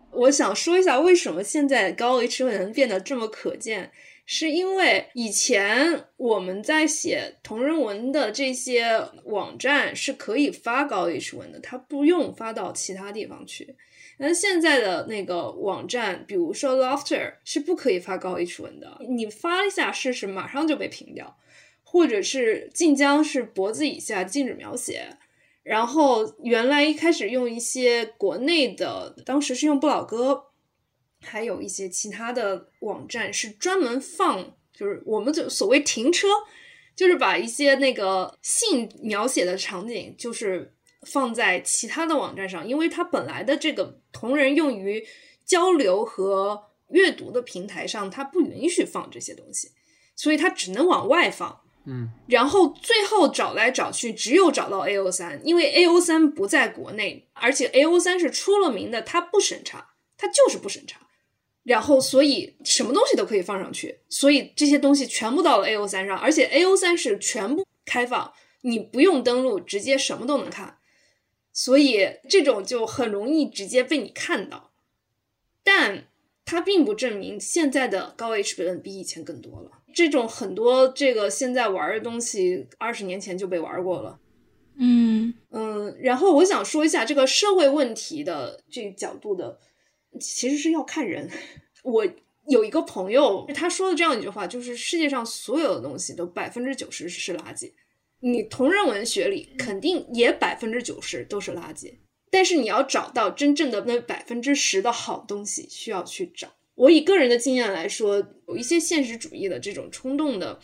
[0.10, 3.92] 我想说一下，为什么现在高 H 文变得这么可见，
[4.26, 13.76] 是因为以前我们在写同人文的这些网站是可以发高 H 文的，它不用发到其他地方去。
[14.18, 21.38] 那现在的那个网站，比如说 Lofter 是不可以发高 H 文的，你发一下试试，马上就被屏掉，
[21.84, 25.18] 或者是晋江是脖子以下禁止描写，
[25.64, 30.46] 然后原来一开始用一些国内的，当时是用不老哥，
[31.26, 36.28] 还有一些其他的网站是专门放，就是我们就所谓停车，
[36.96, 40.72] 就是把一些那个性描写的场景，就是。
[41.08, 45.06] 放在其他的网站上，因为它本来的这个同人用于
[45.46, 46.60] 交流和
[46.90, 49.70] 阅读的平台上，它不允许放这些东西，
[50.16, 51.62] 所以它只能往外放。
[51.86, 61.05] 嗯，然后最后找来找去，只有找到 A O 三，因为 A O 三不在国内，而且 A O 三是出了名的，它不审查，它就是不审查。
[61.66, 70.78] 然后所以什么东西都可以放上去，所以这些东西全部到了 A O 三上，而且 A O 三是全部开放，你不用登录，直接什么都能看。
[71.52, 74.72] 所以这种就很容易直接被你看到，
[75.64, 76.06] 但
[76.46, 79.72] 它并不证明现在的高 H 文比以前更多了。
[79.92, 84.20] 这种很多这个现在玩的东西，二十年前就被玩过了。
[84.78, 89.58] 嗯嗯，然后我想说一下这个社会问题的这个角度的，
[90.20, 91.30] 其实是要看人。
[91.84, 92.06] 我
[92.48, 97.72] 有一个朋友，他说的这样一句话，就是世界上所有的东西都百分之九十是垃圾。
[98.22, 101.94] 你同人文学里肯定也百分之九十都是垃圾，
[102.32, 106.54] 但是你要找到真正的那百分之十的好东西，需要去找。
[106.76, 110.60] 我以个人的经验来说，有一些现实主义的这种冲动的，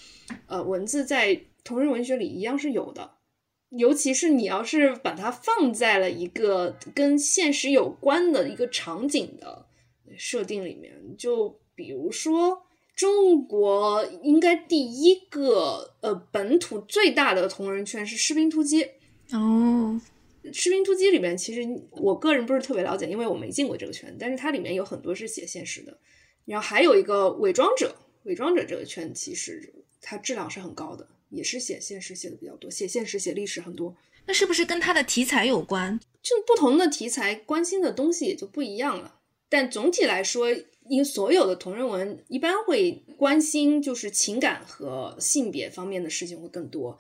[0.48, 3.12] 呃，文字在同人文学里一样是有的。
[3.72, 9.66] 尤其是你要是把它放在了一个跟现实有关的一个场景的
[10.18, 12.64] 设定里面，就比如说。
[12.94, 18.84] 中国应该第一个呃本土最大的同人圈是士兵突击
[19.32, 20.00] 哦，
[20.54, 25.98] 士兵突击里面其实我个人不是特别了解，因为我没进过这个圈，但是它里面有很多是写现实的，
[26.46, 33.96] 然后还有一个伪装者，伪装者这个圈其实它质量是很高的，也是写现实写的比较多，写现实写历史很多。
[34.28, 36.00] 那是不是跟他的题材有关？
[36.22, 40.48] 就不同的题材关心的东西也就不一样了，但总体来说。
[40.90, 46.98] 因为所有的同人文一般会关心就是情感和性别方面的事情会更多，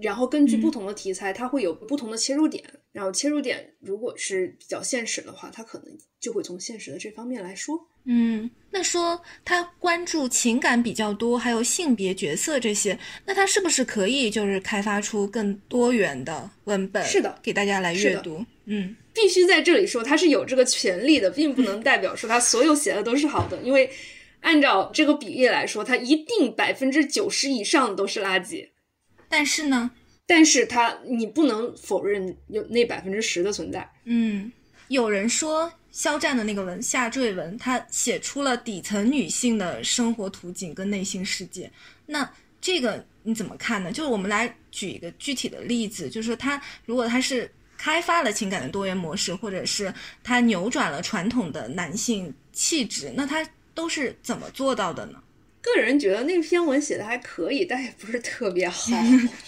[0.00, 2.64] 然后根据不同的题材，它会有不同的切入点。
[2.92, 7.88] 然后切入点如果是比较现实的话，它可能就会从现实的这方面来说。
[8.06, 17.04] 嗯，那说他关注情感比较多，还有性别角色这些，那他是不是可以就是开发出更多元的文本？
[17.04, 18.44] 是的，给大家来阅读。
[18.66, 23.90] 嗯，必须在这里说他是有这个权利的，并不能代表说他所有写的都是好的，因为
[24.40, 28.68] 按照这个比例来说，他一定百分之九十以上都是垃圾。
[29.28, 29.90] 但是呢，
[30.26, 33.90] 但是他你不能否认有那百分之十的存在。
[34.04, 34.52] 嗯，
[34.88, 41.70] 有人说肖战的那个文下坠文，他写出了底层女性的生活图景跟内心世界。
[42.06, 42.28] 那
[42.60, 43.92] 这个你怎么看呢？
[43.92, 49.92] 就是我们来举一个具体的例子，就是说他如果他是开发了情感的多元模式，或者是
[50.22, 55.22] 他扭转了传统的男性气质，那他都是怎么做到的呢？
[55.60, 58.92] 个人觉得那篇文写的还可以，但也不是特别好。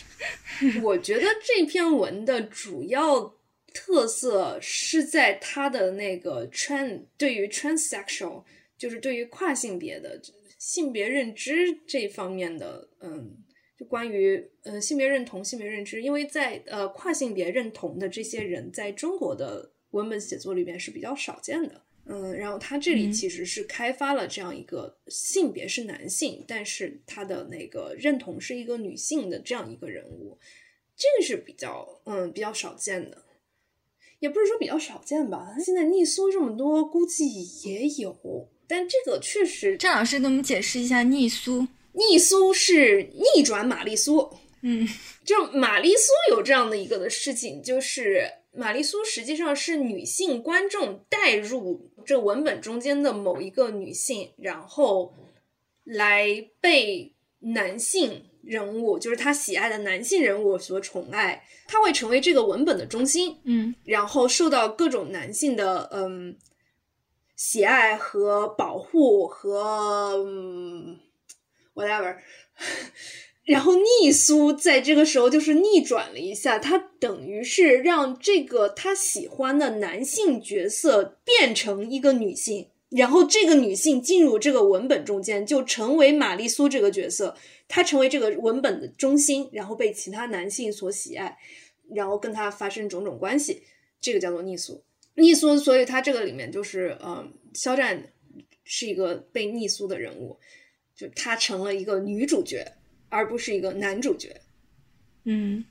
[0.82, 3.34] 我觉得这篇文的主要
[3.76, 8.42] 特色是在它的那个 trans 对于 transsexual，
[8.78, 10.18] 就是对于跨性别的
[10.58, 13.36] 性别认知这方面的，嗯，
[13.78, 21.82] 就关于嗯性别认同、性别认知，因为在呃跨性别认同的这些人在中国的文本写作里边是比较少见的。
[22.06, 30.38] 嗯，然后他这里其实是开发了这样一个性别是男性，但是他的那个认同是一个女性的这样一个人物，
[30.96, 33.25] 这个是比较嗯比较少见的，
[34.20, 35.54] 也不是说比较少见吧。
[35.64, 37.26] 现在逆苏这么多，估计
[37.64, 41.66] 也有，但这个确实，郑老师给我们解释一下逆苏。
[41.92, 44.30] 逆苏是逆转玛丽苏，
[44.62, 44.86] 嗯，
[45.24, 51.90] 就玛丽苏有这样的一个的事情，就是玛丽苏实际上是女性观众带入。
[52.04, 55.12] 这文本中间的某一个女性，然后
[55.82, 66.36] 来被男性人物，就是他喜爱的男性人物所宠爱，他会成为这个文本的中心，嗯，然后受到各种男性的嗯
[67.34, 70.98] 喜爱和保护和嗯
[71.74, 72.16] whatever。
[73.44, 87.36] 然后逆苏在这个时候就是逆转了一下，他等于是让这个他喜欢的男性角色变成一个女性，然后这个女性进入这个文本中间，就成为玛丽苏这个角色，
[87.68, 91.36] 她成为这个文本的中心，然后被其他男性所喜爱，
[91.94, 93.62] 然后跟她发生种种关系，
[94.00, 94.84] 这个叫做逆苏。
[95.14, 98.12] 逆苏，所以他这个里面就是，嗯，肖战
[98.64, 100.38] 是一个被逆苏的人物，
[100.94, 102.72] 就他成了一个女主角。
[103.08, 104.40] 而不是一个男主角，
[105.22, 105.64] 嗯，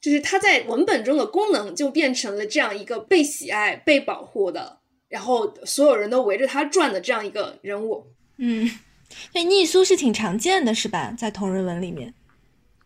[0.00, 8.06] 就是他在文本中的功能就变成了这样一个被喜爱、被保护的，然后所有人都围着他转的这样一个人物。
[8.36, 8.70] 嗯，
[9.34, 11.14] 那逆苏是挺常见的，是吧？
[11.16, 12.14] 在同人文里面，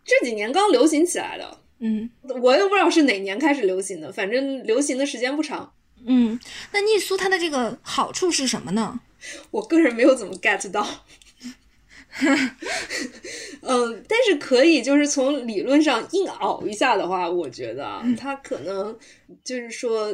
[0.04, 1.58] 这几年刚流行起来的。
[1.80, 2.08] 嗯，
[2.40, 5.72] 我也不知道是哪年开始流行的，反正流行的时间不长。
[6.06, 6.38] 嗯，
[6.72, 9.00] 那逆苏它的这个好处是什么呢？
[9.50, 10.87] 我个人没有怎么 get 到。
[13.62, 18.96] 嗯，但是可以，就是从理论上硬熬一下的话，我觉得他可能
[19.42, 20.12] 就是说，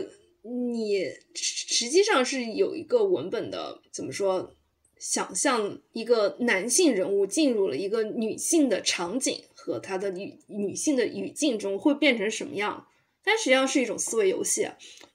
[0.48, 4.56] 你实际上是有一个文本的怎么说，
[4.98, 12.86] 想象一个男性人物进入了一个女性的场景和他的女女性的语境中会变成什么样，
[13.22, 14.68] 但实际上是一种思维游戏。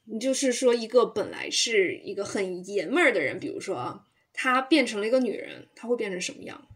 [0.06, 6.68] 你就是说，一个本来是一个很爷们儿的人，比如说啊，他变成了一个女人，他会变成什么样？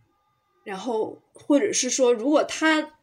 [0.64, 3.00] 然后，或者是说，如果他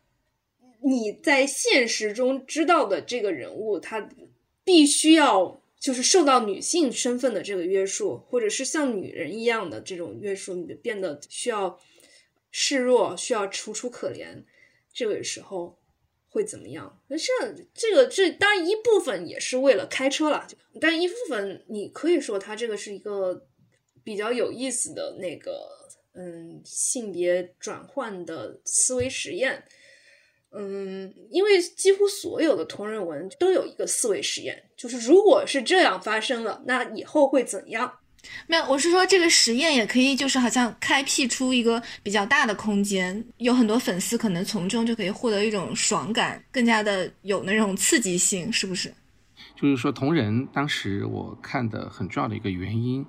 [0.83, 4.09] 你在现实中知道的这个人物，他
[4.65, 11.79] 必须要就是受到女性身份的这个约束，或者是像女人一样的这种约束，你就变得需要
[12.51, 14.45] 示弱，需要楚楚可怜，
[14.93, 15.79] 这个时候
[16.29, 17.01] 会怎么样？
[17.09, 17.33] 那这
[17.75, 20.47] 这个这当然一部分也是为了开车了，
[20.81, 23.47] 但一部分你可以说它这个是一个
[24.03, 25.85] 比较有意思的那个。
[26.17, 29.65] 嗯，性别转换的思维实验，
[30.57, 37.93] 嗯，因为几乎所有的同人文都有一个思维实验，就是如果是这样发生了，那以后会怎样？
[38.47, 48.93] 没有，我是说这个实验也可以，就是好像开辟出一个比较大的空间，有很多粉丝可能从中就可以获得一种爽感，更加的有那种刺激性，是不是？
[49.61, 53.05] 就是说，同人当时我看的很重要的一个原因。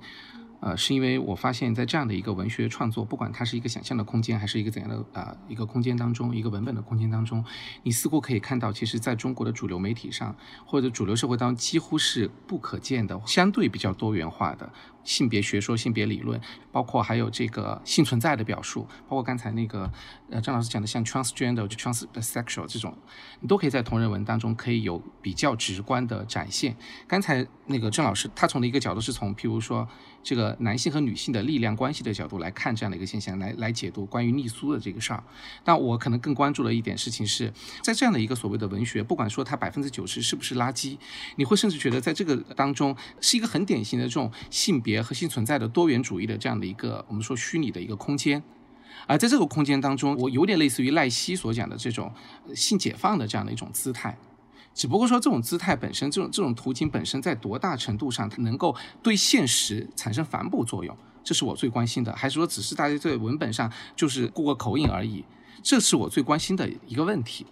[0.62, 7.44] 呃，是因为我发现，在这样的一个文学创作，不管它是一个想象的空间，还是一个怎样的啊一个空间当中，一个文本的空间当中，
[7.84, 14.72] 你似乎可以看到，其实在中国的主流媒体上，或者主流社会当中，几乎是不可见的，相对比较多元化的
[15.06, 16.38] 性别学说、性别理论，
[16.74, 19.90] 包括还有这个性存在的表述，包括刚才那个
[20.30, 22.98] 呃张老师讲的像 transgender、transsexual 这种，
[23.40, 26.76] 你都可以在同人文当中可以有比较直观的展现。
[27.08, 29.88] 刚才那个郑老师他从的一个角度是从，譬如说
[30.22, 30.58] 这个。
[30.66, 35.24] 男性和女性的力量关系的角度来看这样的一个现象，来来解读关于逆苏的这个事儿。
[35.64, 37.54] 但我可能更关注的一点事情是
[37.84, 40.98] 在这样的一个所谓的文学，不管说它百分之九十是不是垃圾，
[41.36, 48.42] 你会甚至觉得在这个当中是一个很典型的这种性别和性存在的多元主义的这样的一个我们说虚拟的一个空间。
[49.08, 52.12] 而在这个空间当中，我有点类似于赖希所讲的这种
[52.56, 54.18] 性解放的这样的一种姿态。
[54.74, 62.14] 只不过说，这种姿态本身，这种这种途径本身，在多大程度上它能够对现实产生反哺作用，这是我最关心的。
[62.16, 65.24] 还是说，只是大家在文本上就是过个口瘾而已？
[65.64, 67.46] 这是我最关心的一个问题。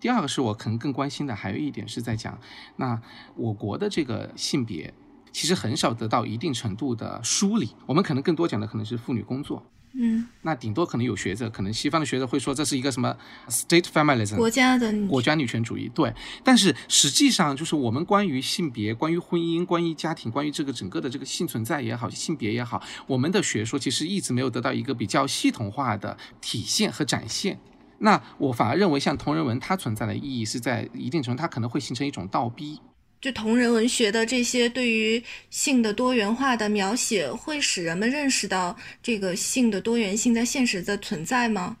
[0.00, 2.38] 第二个是我可能更关心的，还有一点是在讲，
[2.76, 3.00] 那
[3.36, 4.92] 我国的这个性别
[5.34, 7.74] 其实很少得到一定程度的梳理。
[7.84, 9.62] 我们可能更多讲的可能是妇女工作。
[9.96, 13.16] 嗯，那顶多可能有学者，可能西方的学者会说这是一个什么
[13.48, 16.12] state feminism 国家的国家女权主义，对。
[16.42, 27.60] 但是实际上，就是我们关于性别、关于婚姻、关于家庭、关于这个整个的这个性存在也好、性别也好，我们的学说其实一直没有得到一个比较系统化的体现和展现。
[27.98, 32.80] 那我反而认为，像同人文它存在的意义是在一定程度，它可能会形成一种倒逼。
[33.24, 41.78] 就同人文学的这些对于性的多元化的描写，会使人们认识到这个性的多元性在现实的存在吗？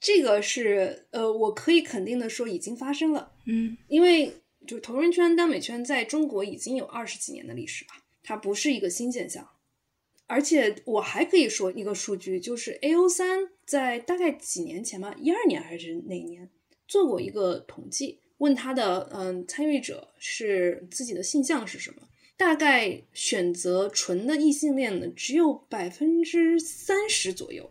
[0.00, 3.30] 这个是呃，我可以肯定的说，已经发生了。
[3.46, 9.48] 嗯，因为就同人圈、耽美圈在中国已经有二十几年的历史吧，它不是一个新现象。
[10.26, 16.50] 而且我还可以说一个数据，就是 A O 三在大概几年前吧，一二年还是哪年
[16.88, 18.18] 做过一个统计。
[18.42, 22.02] 问他的嗯参与者是自己的性向是什么？
[22.36, 27.70] 大概选择纯的异性恋的只有百分之三十左右。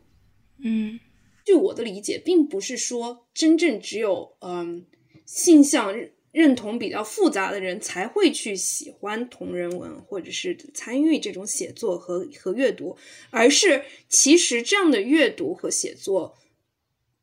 [0.64, 0.98] 嗯，
[1.44, 4.86] 据我的理解，并不是说真正只有嗯
[5.26, 5.94] 性向
[6.32, 12.96] 认同比较复杂的人才会去喜欢同人文，或者是参与这种写作和和阅读，
[13.30, 16.38] 而是其实这样的阅读和写作。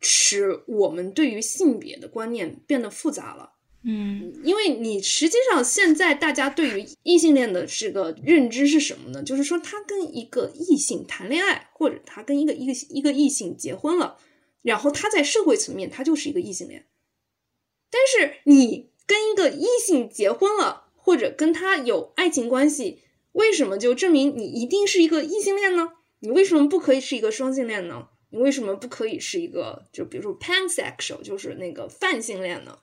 [0.00, 9.22] 使我们对于性别的观念变得复杂了，嗯，因为你实际上现在大家对于异性恋的这个认知是什么呢？
[9.22, 14.18] 就是说他跟一个异性谈恋爱，或者他跟一个一个一个异性结婚了，
[14.62, 16.86] 然后他在社会层面他就是一个异性恋。
[17.90, 25.94] 但是你跟一个异性结婚了，或者跟他有爱情关系，为什么就证明你一定是一个异性恋呢？
[26.20, 28.08] 你为什么不可以是一个双性恋呢？
[28.30, 32.78] 你为什么不可以是一个，就比如说 pansexual，就是那个泛性恋呢？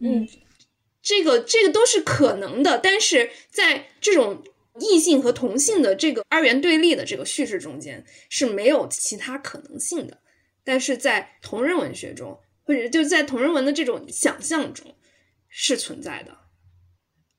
[0.00, 0.26] 嗯，
[1.02, 4.42] 这个这个都是可能的，但是在这种
[4.80, 10.22] 异性和同性的这个二元对立的这个叙事中间是没有其他可能性的。
[10.64, 14.96] 但是在同人文学中，或者就在同人文的这种想象中
[15.48, 16.38] 是存在的。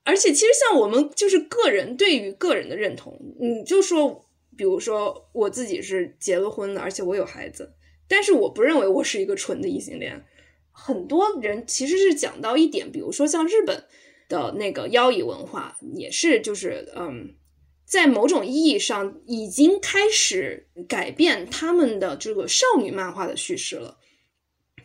[0.03, 4.26] 而且，其实像我们就是个人对于个人的认同，你就说。
[4.58, 7.74] 比如说，我自己是结了婚的，而且我有孩子，
[8.08, 10.26] 但是我不认为我是一个纯的异性恋。
[10.72, 13.86] 很多人其实是讲到一点，比如说像日本
[14.28, 17.36] 的那个妖异文化，也是就是嗯，
[17.86, 23.97] 在某种意义上已经开始改变他们的这个少女漫画的叙事了。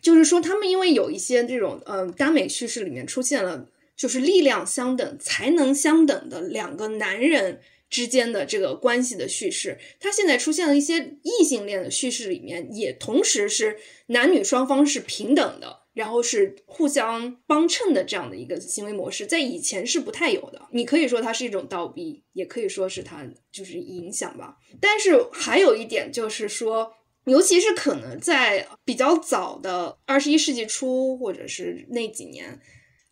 [0.01, 7.61] 就是说，他们因为有一些这种嗯耽美叙事里面出现了，就是力量相等、才能相等的两个男人。
[7.93, 13.77] 之间的这个关系的叙事，它现在出现了一些异性恋的叙事里面，也同时是
[14.07, 20.67] 男女双方是平等的，然后是互相帮衬的这样的一个行为模式，在以前是不太有的。
[20.71, 24.57] 你可以说它是一种倒逼，也可以说是它就是影响吧。
[24.81, 26.91] 但是还有一点就是说，
[27.25, 32.59] 尤其是可能在比较早的二十一世纪初，或者是那几年，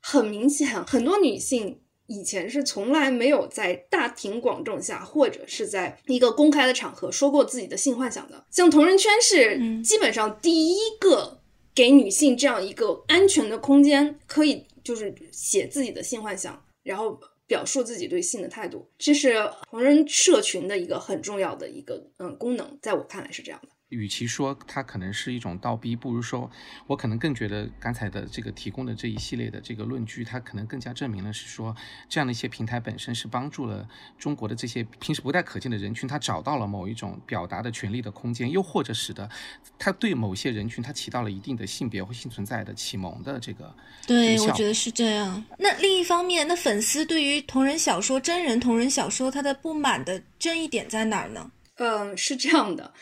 [0.02, 1.84] 很明显很多女性。
[2.12, 8.46] 以前是从来没有在大庭广众下，或者是在一个公开的场合说过自己的性幻想的。
[8.52, 11.40] 像同人圈是基本上第一个
[11.74, 18.86] 给女性这样一个安全的空间，可以就是写自己的性幻想，然后表述自己对性的态度。
[18.98, 23.70] 这是同人社群的一个很重要的一个嗯功能，在我看来是这样的。
[23.92, 26.50] 与其说它可能是一种倒逼，不如说
[26.88, 31.76] 我可能更觉得刚才的这个提供的这一系列的这个论据，它可能更加证明了是说，
[32.08, 33.88] 这样的一些平台本身是帮助了
[34.18, 39.30] 中国的这些平时不太可见的人群，他找到了某一种表达的权利的空间，又或者使得
[39.78, 43.76] 他对某些人群他起到了一定的性别或性存在的启蒙的这个。
[44.08, 45.44] 对，我觉得是这样。
[45.60, 51.52] 那另一方面，那粉丝对于同人小说、真人同人小说，他的不满的争议点在哪儿呢？
[51.76, 52.94] 嗯，是这样的。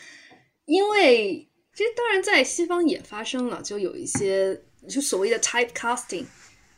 [0.70, 6.24] 因为其实当然在西方也发生了，就有一些就所谓的 type casting，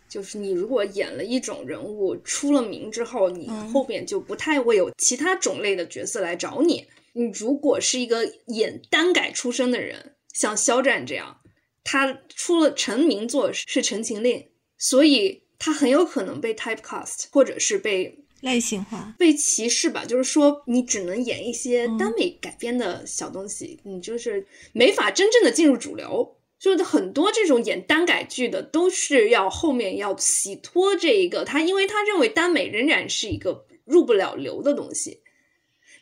[0.08, 6.86] 就是你如果演了一种人物出了名之后，你嗯后边就不太会有其他种类的角色来找你。
[7.12, 11.42] 你如果是一个演单改出身的人，像肖战这样，
[11.84, 14.40] 他出了成名作是《陈情令》，
[14.78, 26.36] 所以他很有可能被 typecast，或者是被类型化，被歧视吧，就是说你只能演一些耽美改编的小东西，你就是没法真正的进入主流。
[26.58, 35.22] 就是很多这种演耽改剧的，都是要后面要洗脱这一个他，因为他认为耽美仍然是一个入不了流的东西，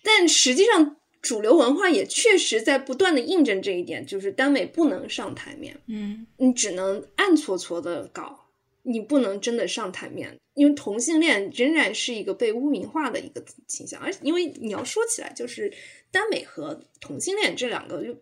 [0.02, 5.80] 但实际上主流文化也确实在不断的印证这一点，就是耽美不能上台面。
[5.86, 8.49] 嗯你只能暗搓搓的搞，
[8.82, 15.72] 你不能真的上台面，因为同性恋仍然是一个被污名化的一个倾向，而因为你要说起来，就是
[16.10, 18.16] 耽美和同性恋这两个就。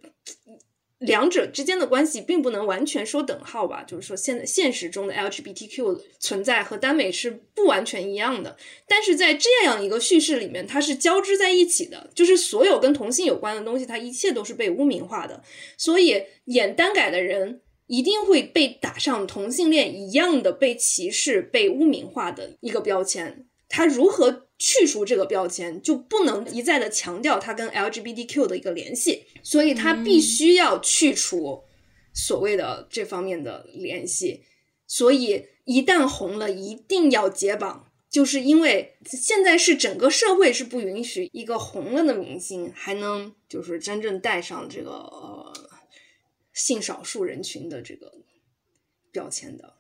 [0.99, 8.57] 两者之间的关系并不能完全说等号吧，就是说现现实中的 LGBTQ 存在和耽美是不完全一样的，
[8.89, 15.41] 但是在这样一个叙事里面，它是交织在一起的，就是所有跟同性有关的东西，它一切都是被污名化的，
[15.77, 23.45] 所以演耽改的人一定会被打上同性恋一样的被歧视、被污名化的一个标签。
[23.69, 31.65] 他如何去除这个标签，就不能一再的强调他跟 LGBTQ 的一个联系，所以他必须要去除
[32.15, 34.45] 所谓的这方面的联系。
[34.87, 45.53] 所以一旦红了，一定要解绑，就是因为现在是整个社会是不允许一个红了的明星还能就是真正带上这个呃
[46.59, 48.13] 性少数人群的这个
[49.13, 49.77] 标签的。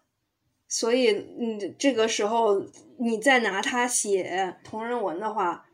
[0.68, 2.62] 所以，嗯，这个时候
[2.99, 5.64] 你再拿他写同人文的话，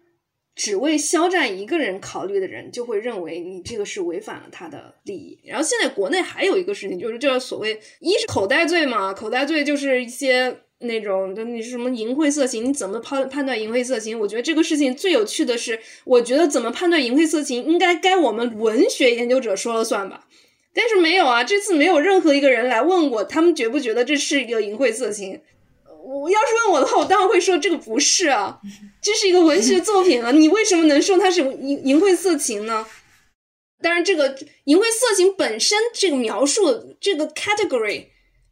[0.55, 5.41] 只为肖战一个人考虑的人，就会认为你这个是违反了他的利益。
[5.45, 14.17] 然后现在国内还有一个事情，就是叫所谓一是口袋罪嘛，口袋罪就是一些那种，就你是什么淫秽色情，你怎么判判断淫秽色情？
[14.17, 20.29] 我觉得这个事情最有趣的是，我觉得怎么判断淫秽色情，应该该我们文学研究者说了算吧。
[20.75, 25.41] 但是没有啊，这次没有任何一个人来问我，他们觉不觉得这是一个淫秽色情？
[26.05, 28.59] 我要是问我的话，我当然会说这个不是啊，
[29.01, 32.85] 这是一个文学作品啊，你为什么能说它是淫淫秽色情呢？
[33.81, 38.07] 当然，这个淫秽色情本身这个描述这个 category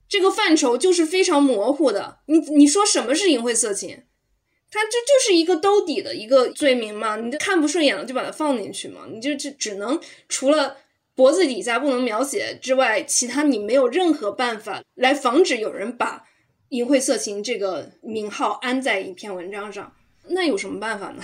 [0.08, 2.18] 这个范畴就是非常模糊的。
[2.26, 4.04] 你你说什么是淫秽色情？
[4.70, 10.76] 它这就是一个兜底的一个罪名嘛，你就看不顺眼了就把它放进去嘛，你就只只能除了。
[11.14, 16.24] 脖子底下不能描写之外，其他你没有任何办法来防止有人把
[16.70, 19.94] “淫秽色情”这个名号安在一篇文章上。
[20.28, 21.22] 那有什么办法呢？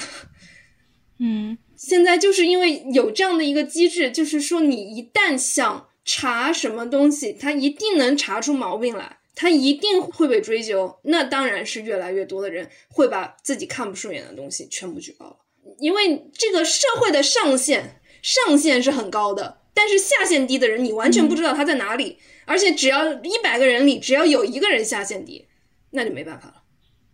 [1.21, 10.99] 嗯现在就是因为有这样的一个机制，就是说你一旦想查什么东西，它一定能查出毛病来，它一定会被追究。
[11.05, 15.37] 那当然是越来越多的人会把自己看不顺眼的东西全部举报了，
[15.79, 19.58] 因为这个社会的上限上限是很高的。
[19.79, 25.47] 但是下限低的人，你完全不知道他在哪里，而且只要一百个人里只要有一个人下限低，
[25.91, 26.55] 那就没办法了。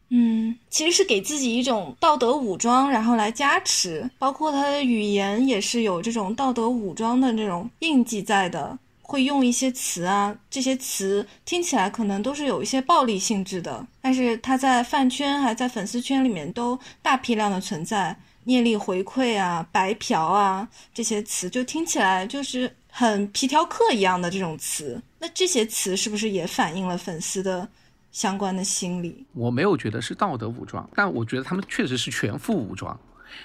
[0.08, 18.16] 嗯，其实是给自己一种道德武装，然后来加持，包括他的语言也是有这种道德武装的这种印记在的，会用一些词啊，这些词听起来可能都是有一些暴力性质的，但是他在饭圈还在粉丝圈里面都大批量的存在。
[18.44, 25.02] 业力回馈啊，白嫖啊，这些词就听起来就是很皮条客一样的这种词。
[25.18, 27.68] 那这些词是不是也反映了粉丝的
[28.12, 29.26] 相关的心理？
[29.32, 32.98] 我没有觉得是道德武装，但我觉得他们确实是全副武装。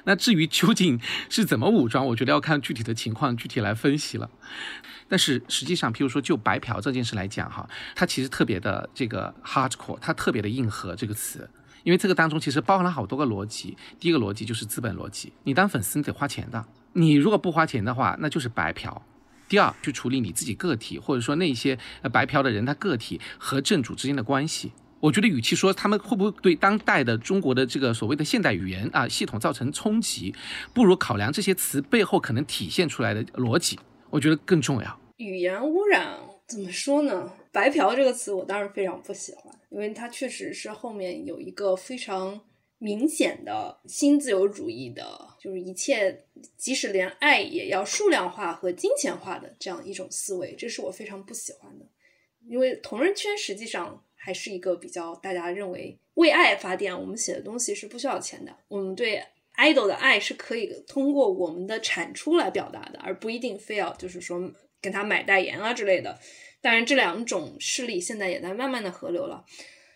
[0.04, 4.30] 那至于究竟是怎么武装，我觉得要看具体的情况具体来分析了。
[5.08, 11.50] 但是实际上，譬如说就白嫖这件事来讲哈，它其实特别的这个 hardcore，它特别的硬核这个词。
[11.84, 13.78] 因为这个当中其实包含了好多个逻辑。
[14.00, 19.02] 第一个逻辑就是资本逻辑，你当粉丝你得花钱的，你如果不花钱的话，那就是白嫖。
[19.48, 21.78] 第二，去处理你自己个体，或者说那些
[22.12, 24.72] 白嫖的人他个体和正主之间的关系。
[25.00, 30.36] 我觉得，与其说他们会不会对当代的中国的这个所谓的现代语言啊系统造成冲击，
[30.74, 35.00] 不如考量这些词背后可能体现出来的逻辑，我觉得更重要。
[35.18, 37.32] 语言污染怎么说呢？
[37.52, 42.40] 白嫖这个词我当然非常不喜欢，因为它确实是后面有一个非常
[42.78, 45.04] 明显的新自由主义的，
[45.40, 46.26] 就是一切
[46.58, 51.86] 即使连爱也要数量化和金钱化的这样一种思维，这是我非常不喜欢的。
[52.48, 59.22] 因为同人圈实际上还是一个比较大家认为为爱发电，我们写的东西是不需要钱的，我们对
[59.58, 64.40] idol 的爱是可以通过我们的产出来表达的，而不一定非要就是说
[64.82, 66.18] 跟他买代言啊之类的。
[66.62, 69.46] 当然，这两种势力现在也在慢慢的合流了。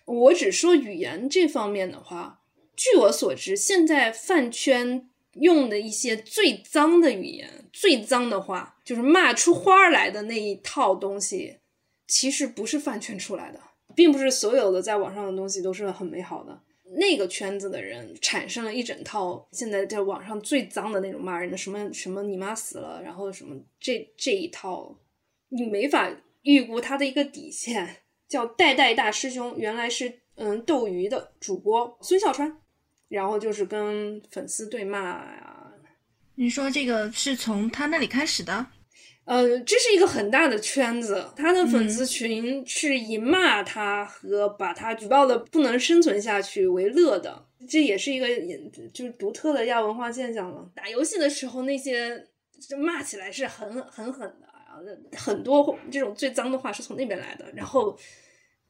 [0.05, 2.41] 我只说语言这方面的话，
[2.75, 11.57] 据我所知，现在饭圈用的一些最脏的语言、最脏的话，就是骂出花来的那一套东西，
[12.07, 13.59] 其实不是饭圈出来的，
[13.95, 16.61] 并不是所有的在网上的东西都是很美好的。
[16.95, 24.95] 那个圈子的人产生了一整套现在在网上最脏的那种骂人的，什么什么你妈死了，然后什么这这一套，
[25.49, 26.11] 你没法
[26.43, 27.97] 预估他的一个底线。
[28.25, 32.57] 叫代代大师兄，原来是嗯斗鱼的主播孙笑川，
[33.07, 35.71] 然后就是跟粉丝对骂呀。
[36.33, 38.65] 你说这个是从他那里开始的？
[39.25, 48.27] 呃，这是一个很大的圈子，他的粉丝群是以骂他和把他举报的不能生存下去为乐的，这也是一个
[48.91, 50.67] 就是独特的亚文化现象了。
[50.73, 52.27] 打游戏的时候那些
[52.67, 54.47] 就骂起来是很很狠的，
[54.85, 57.97] 那很多这种最脏的话是从那边来的，然后。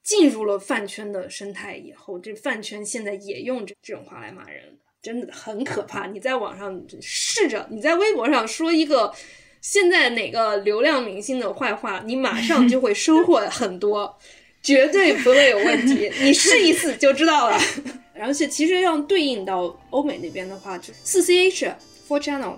[0.03, 4.61] 进入了饭圈的生态以后，这饭圈现在也用这这种话来骂人，
[5.01, 6.07] 真的很可怕。
[6.07, 9.13] 你在网上试着，你在微博上说一个
[9.61, 14.13] 现在哪个流量明星的坏话，你马上就会收获很多，
[14.61, 16.11] 绝对不会有问题。
[16.19, 17.57] 你试一次就知道了。
[18.19, 21.73] 而且其实要对应到欧美那边的话，就是四 CH
[22.09, 22.57] Four Channel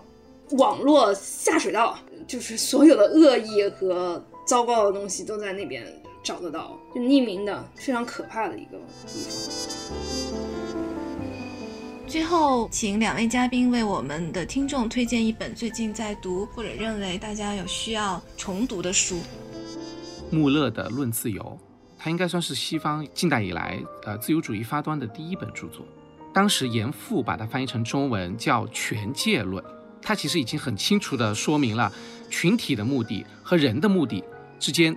[0.58, 5.86] 网络下水道，就是所有的恶意和糟糕的东西都在那边。
[6.24, 9.96] 找得到，就匿名的，非常可怕的一个地方。
[12.08, 19.20] 最后，请两位嘉宾为我们的听众推荐一本最近在读或者认为大家有需要重读的书。
[20.32, 21.44] 穆勒的《论自由》，
[21.96, 25.86] 它应该算是西方近代以来呃自由主义发端的第一本著作。
[26.34, 29.64] 当时严复把它翻译成中文叫《全界论》，
[30.02, 31.94] 它其实已经很清楚地说明了
[32.30, 34.24] 群体的目的和人的目的
[34.60, 34.96] 之间。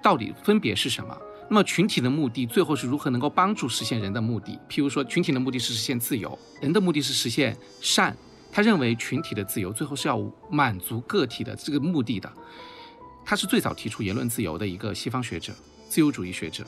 [0.00, 1.18] 到底分别是什么？
[1.50, 4.56] 那么群体的目的最后是如何能够帮助实现人的目的？
[4.68, 8.16] 譬如说，群体的目的是实现自由，人的目的是实现善。
[8.52, 10.18] 他认为群体的自由最后是要
[10.48, 12.32] 满足个体的这个目的的。
[13.24, 15.52] 他是最早提出言论自由的一个西方学者，
[15.88, 16.64] 自由主义学者。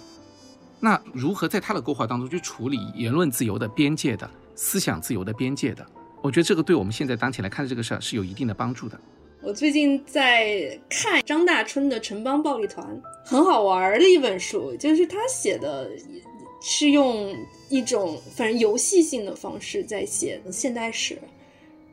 [0.80, 5.86] 那如何在他的构画当中去处理言论自由的边界的思想自由的边界的？
[6.20, 9.00] 我觉得这个对我们现在当前来看的这个事儿是有一定的帮助的。
[9.42, 12.86] 我最近在看张大春的《城邦暴力团》，
[13.24, 15.90] 很好玩的一本书，就是他写的，
[16.60, 17.34] 是用
[17.70, 21.18] 一种反正游戏性的方式在写现代史。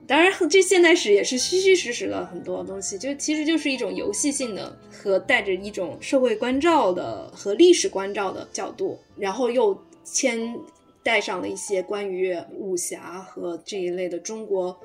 [0.06, 10.54] 当然，这现代史也是虚虚实实的很多东西，就其实就是一种游戏性的和带着一种社会关照的和历史关照的角度，然后又牵
[11.02, 14.78] 带上了一些关于武侠和这一类的中国。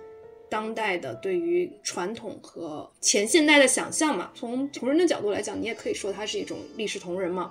[0.53, 7.51] 当代的对于传统和前现代的想象嘛，从同人的角度来讲，你也可以说它是一种历史同人嘛。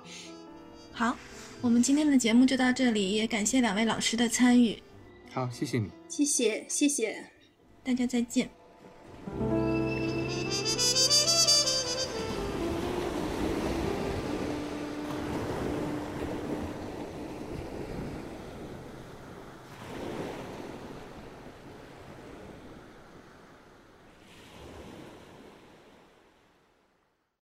[0.92, 1.16] 好，
[1.60, 4.80] 我们今天的节目就到这里，也感谢两位老师的参与。
[5.32, 7.24] 好，谢谢你，谢谢谢谢，
[7.82, 8.48] 大家再见。